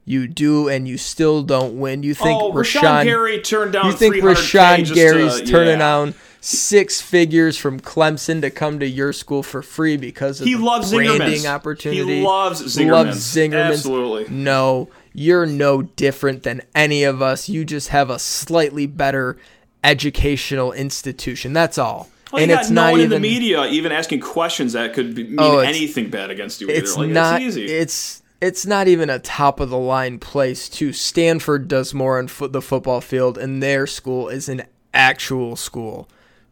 [0.06, 2.02] You do, and you still don't win.
[2.04, 3.88] You think oh, Rashan, Gary turned down.
[3.88, 5.80] you think Rashan Gary's to, turning yeah.
[5.80, 10.56] down six figures from Clemson to come to your school for free because of He
[10.56, 11.46] the loves branding Zingerman's.
[11.46, 12.16] opportunity?
[12.20, 12.92] He loves Zingerman's.
[12.92, 13.78] Loves Zingerman's.
[13.78, 14.26] Absolutely.
[14.36, 17.48] No, you're no different than any of us.
[17.48, 19.38] You just have a slightly better
[19.84, 21.54] educational institution.
[21.54, 22.10] That's all.
[22.32, 24.94] Well, and it's got not no one even in the media even asking questions that
[24.94, 26.70] could be, mean Oh, anything bad against you.
[26.70, 26.96] it's.
[26.96, 27.66] Like, not It's easy.
[27.66, 30.94] it's it's not even a top of the line place too.
[30.94, 34.64] Stanford does more on foot the football field and their school is an
[34.94, 36.08] actual school.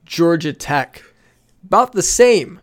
[0.09, 1.03] Georgia Tech
[1.63, 2.61] about the same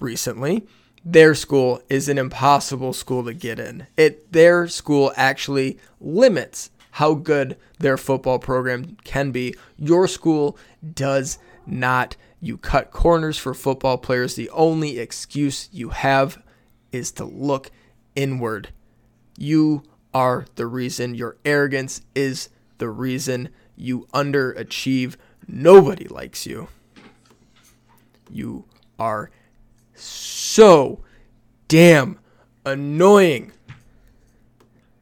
[0.00, 0.66] recently.
[1.04, 3.86] Their school is an impossible school to get in.
[3.96, 9.54] It their school actually limits how good their football program can be.
[9.78, 10.58] Your school
[10.92, 12.16] does not.
[12.40, 14.34] You cut corners for football players.
[14.34, 16.42] The only excuse you have
[16.90, 17.70] is to look
[18.16, 18.70] inward.
[19.36, 21.14] You are the reason.
[21.14, 25.14] Your arrogance is the reason you underachieve.
[25.46, 26.66] Nobody likes you.
[28.30, 28.64] You
[28.98, 29.30] are
[29.94, 31.04] so
[31.68, 32.18] damn
[32.64, 33.52] annoying.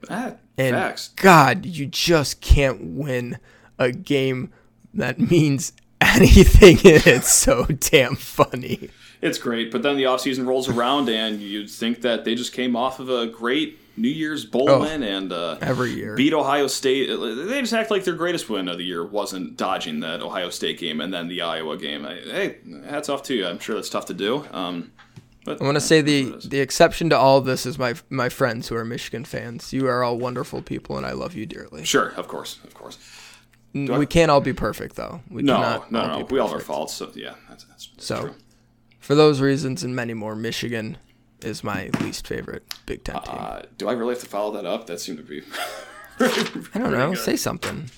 [0.09, 1.09] And facts.
[1.17, 3.39] God, you just can't win
[3.79, 4.53] a game
[4.95, 8.91] that means anything it's so damn funny.
[9.23, 12.77] It's great, but then the offseason rolls around, and you'd think that they just came
[12.77, 14.81] off of a great New Year's Bowl Oh.
[14.81, 16.15] win and uh, Every year.
[16.17, 17.07] beat Ohio State.
[17.09, 20.79] They just act like their greatest win of the year wasn't dodging that Ohio State
[20.79, 22.05] game and then the Iowa game.
[22.05, 22.57] I, hey,
[22.89, 23.47] hats off to you.
[23.47, 24.45] I'm sure that's tough to do.
[24.53, 24.93] Um,
[25.45, 28.29] but I want to say the the exception to all of this is my my
[28.29, 29.73] friends who are Michigan fans.
[29.73, 31.85] You are all wonderful people, and I love you dearly.
[31.85, 32.99] sure, of course, of course.
[33.75, 35.21] N- We can't all be perfect, though.
[35.31, 36.25] We No, cannot no, all no.
[36.31, 36.95] We all have our faults.
[36.95, 38.35] So yeah, that's, that's, that's So, true.
[38.99, 40.97] for those reasons and many more, Michigan
[41.43, 43.35] is my least favorite Big Ten team.
[43.37, 44.87] Uh, do I really have to follow that up?
[44.87, 45.43] That seemed to be.
[46.75, 47.15] I don't know.
[47.15, 47.91] Say something.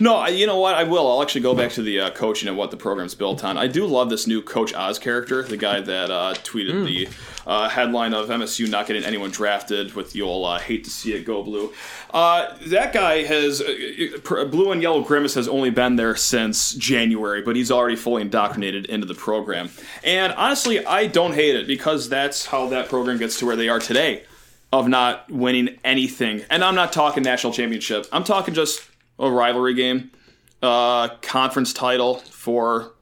[0.00, 0.74] No, I- you know what?
[0.74, 1.06] I will.
[1.10, 3.56] I'll actually go back to the uh, coaching and what the program's built on.
[3.58, 7.08] I do love this new Coach Oz character, the guy that uh, tweeted the
[7.46, 11.24] uh, headline of MSU not getting anyone drafted with you'll uh, hate to see it
[11.24, 11.72] go blue.
[12.12, 17.42] Uh, that guy has uh, blue and yellow grimace has only been there since January,
[17.42, 19.70] but he's already fully indoctrinated into the program.
[20.04, 23.68] And honestly, I don't hate it because that's how that program gets to where they
[23.68, 24.24] are today
[24.72, 26.42] of not winning anything.
[26.50, 28.06] And I'm not talking national championship.
[28.12, 28.82] I'm talking just
[29.18, 30.10] a rivalry game,
[30.62, 32.92] uh, conference title for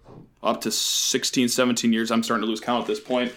[0.43, 2.11] up to 16, 17 years.
[2.11, 3.33] I'm starting to lose count at this point.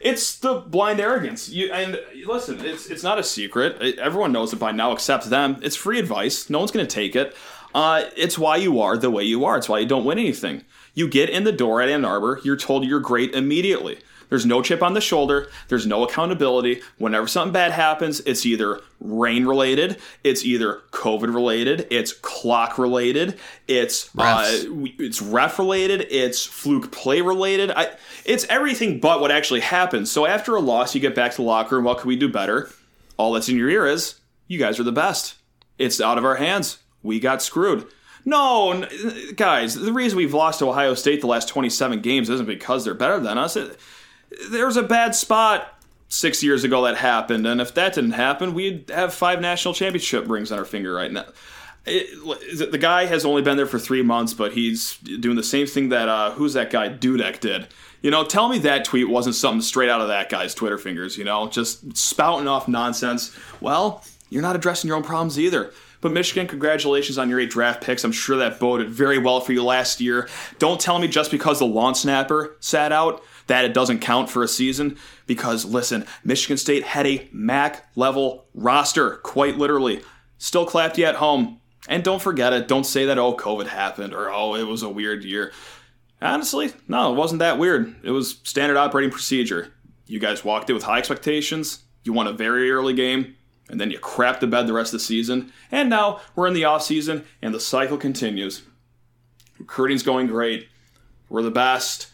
[0.00, 1.48] It's the blind arrogance.
[1.48, 3.98] You and listen, it's it's not a secret.
[3.98, 5.60] Everyone knows it by now, except them.
[5.62, 6.50] It's free advice.
[6.50, 7.36] No one's going to take it.
[7.72, 9.56] Uh, it's why you are the way you are.
[9.56, 10.64] It's why you don't win anything.
[10.94, 12.40] You get in the door at Ann Arbor.
[12.44, 14.00] You're told you're great immediately.
[14.32, 15.50] There's no chip on the shoulder.
[15.68, 16.80] There's no accountability.
[16.96, 23.38] Whenever something bad happens, it's either rain related, it's either COVID related, it's clock related,
[23.68, 24.94] it's uh, Refs.
[24.98, 27.72] it's ref related, it's fluke play related.
[27.72, 27.90] I,
[28.24, 30.10] it's everything but what actually happens.
[30.10, 31.84] So after a loss, you get back to the locker room.
[31.84, 32.70] What can we do better?
[33.18, 34.14] All that's in your ear is,
[34.48, 35.34] you guys are the best.
[35.76, 36.78] It's out of our hands.
[37.02, 37.86] We got screwed.
[38.24, 38.88] No, n-
[39.36, 42.94] guys, the reason we've lost to Ohio State the last 27 games isn't because they're
[42.94, 43.56] better than us.
[43.56, 43.78] It,
[44.50, 45.68] there was a bad spot
[46.08, 50.28] six years ago that happened, and if that didn't happen, we'd have five national championship
[50.28, 51.24] rings on our finger right now.
[51.84, 55.66] It, the guy has only been there for three months, but he's doing the same
[55.66, 57.66] thing that uh, who's that guy Dudek did.
[58.02, 61.16] You know, tell me that tweet wasn't something straight out of that guy's Twitter fingers.
[61.16, 63.36] You know, just spouting off nonsense.
[63.60, 65.72] Well, you're not addressing your own problems either.
[66.00, 68.02] But Michigan, congratulations on your eight draft picks.
[68.02, 70.28] I'm sure that boded very well for you last year.
[70.58, 73.22] Don't tell me just because the lawn snapper sat out
[73.52, 74.96] that it doesn't count for a season.
[75.26, 80.00] Because listen, Michigan State had a MAC level roster, quite literally.
[80.38, 81.60] Still clapped you at home.
[81.86, 82.66] And don't forget it.
[82.66, 85.52] Don't say that, oh, COVID happened or oh, it was a weird year.
[86.22, 87.94] Honestly, no, it wasn't that weird.
[88.02, 89.74] It was standard operating procedure.
[90.06, 91.82] You guys walked in with high expectations.
[92.04, 93.36] You won a very early game,
[93.68, 95.52] and then you crapped the bed the rest of the season.
[95.70, 98.62] And now we're in the off season, and the cycle continues.
[99.58, 100.68] Recruiting's going great.
[101.28, 102.11] We're the best.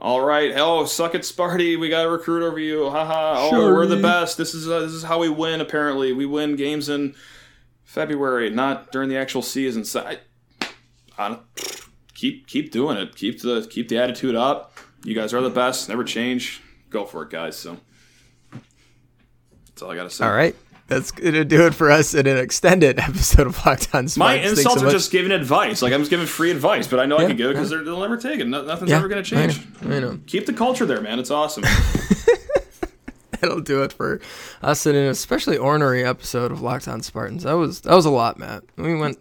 [0.00, 0.52] All right.
[0.56, 1.78] Oh, suck it, Sparty.
[1.78, 2.88] We got a recruit over you.
[2.88, 3.34] Haha.
[3.36, 4.38] Oh, we're the best.
[4.38, 5.60] This is uh, this is how we win.
[5.60, 7.14] Apparently, we win games in
[7.84, 9.84] February, not during the actual season.
[9.84, 10.18] So, I,
[11.18, 11.38] I,
[12.14, 13.14] keep keep doing it.
[13.14, 14.78] Keep the keep the attitude up.
[15.04, 15.90] You guys are the best.
[15.90, 16.62] Never change.
[16.88, 17.58] Go for it, guys.
[17.58, 17.76] So
[19.66, 20.24] that's all I gotta say.
[20.24, 20.56] All right.
[20.90, 24.16] That's going to do it for us in an extended episode of Locked On Sparks.
[24.18, 25.82] My insults so are just giving advice.
[25.82, 27.70] Like I'm just giving free advice, but I know I Yeah, can give it because
[27.70, 28.48] they'll never take it.
[28.48, 29.60] No, nothing's Yeah, ever gonna change.
[29.82, 29.96] I know.
[29.96, 30.18] I know.
[30.26, 31.20] Keep the culture there, man.
[31.20, 31.62] It's awesome.
[33.40, 34.20] That'll do it for
[34.62, 37.44] us in an especially ornery episode of Locked On Spartans.
[37.44, 38.64] That was that was a lot, Matt.
[38.76, 39.18] We went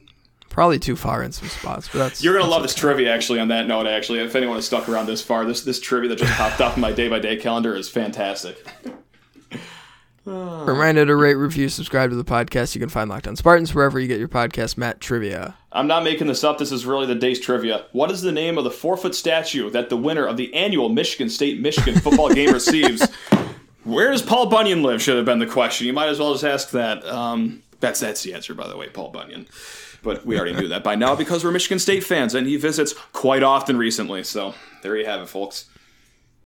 [0.49, 3.13] probably too far in some spots, but that's You're gonna that's love this trivia.
[3.13, 6.09] Actually, on that note, actually, if anyone has stuck around this far, this this trivia
[6.09, 8.65] that just popped up in my day by day calendar is fantastic.
[10.25, 12.75] Reminder to rate, review, subscribe to the podcast.
[12.75, 14.77] You can find Locked On Spartans wherever you get your podcast.
[14.77, 15.55] Matt Trivia.
[15.71, 16.57] I'm not making this up.
[16.57, 17.85] This is really the day's trivia.
[17.91, 20.89] What is the name of the four foot statue that the winner of the annual
[20.89, 23.07] Michigan State Michigan football game receives?
[23.83, 25.01] Where does Paul Bunyan live?
[25.01, 25.87] Should have been the question.
[25.87, 27.05] You might as well just ask that.
[27.05, 29.47] Um, that's that's the answer, by the way, Paul Bunyan.
[30.01, 32.93] But we already knew that by now because we're Michigan State fans, and he visits
[32.93, 34.23] quite often recently.
[34.23, 35.69] So there you have it, folks.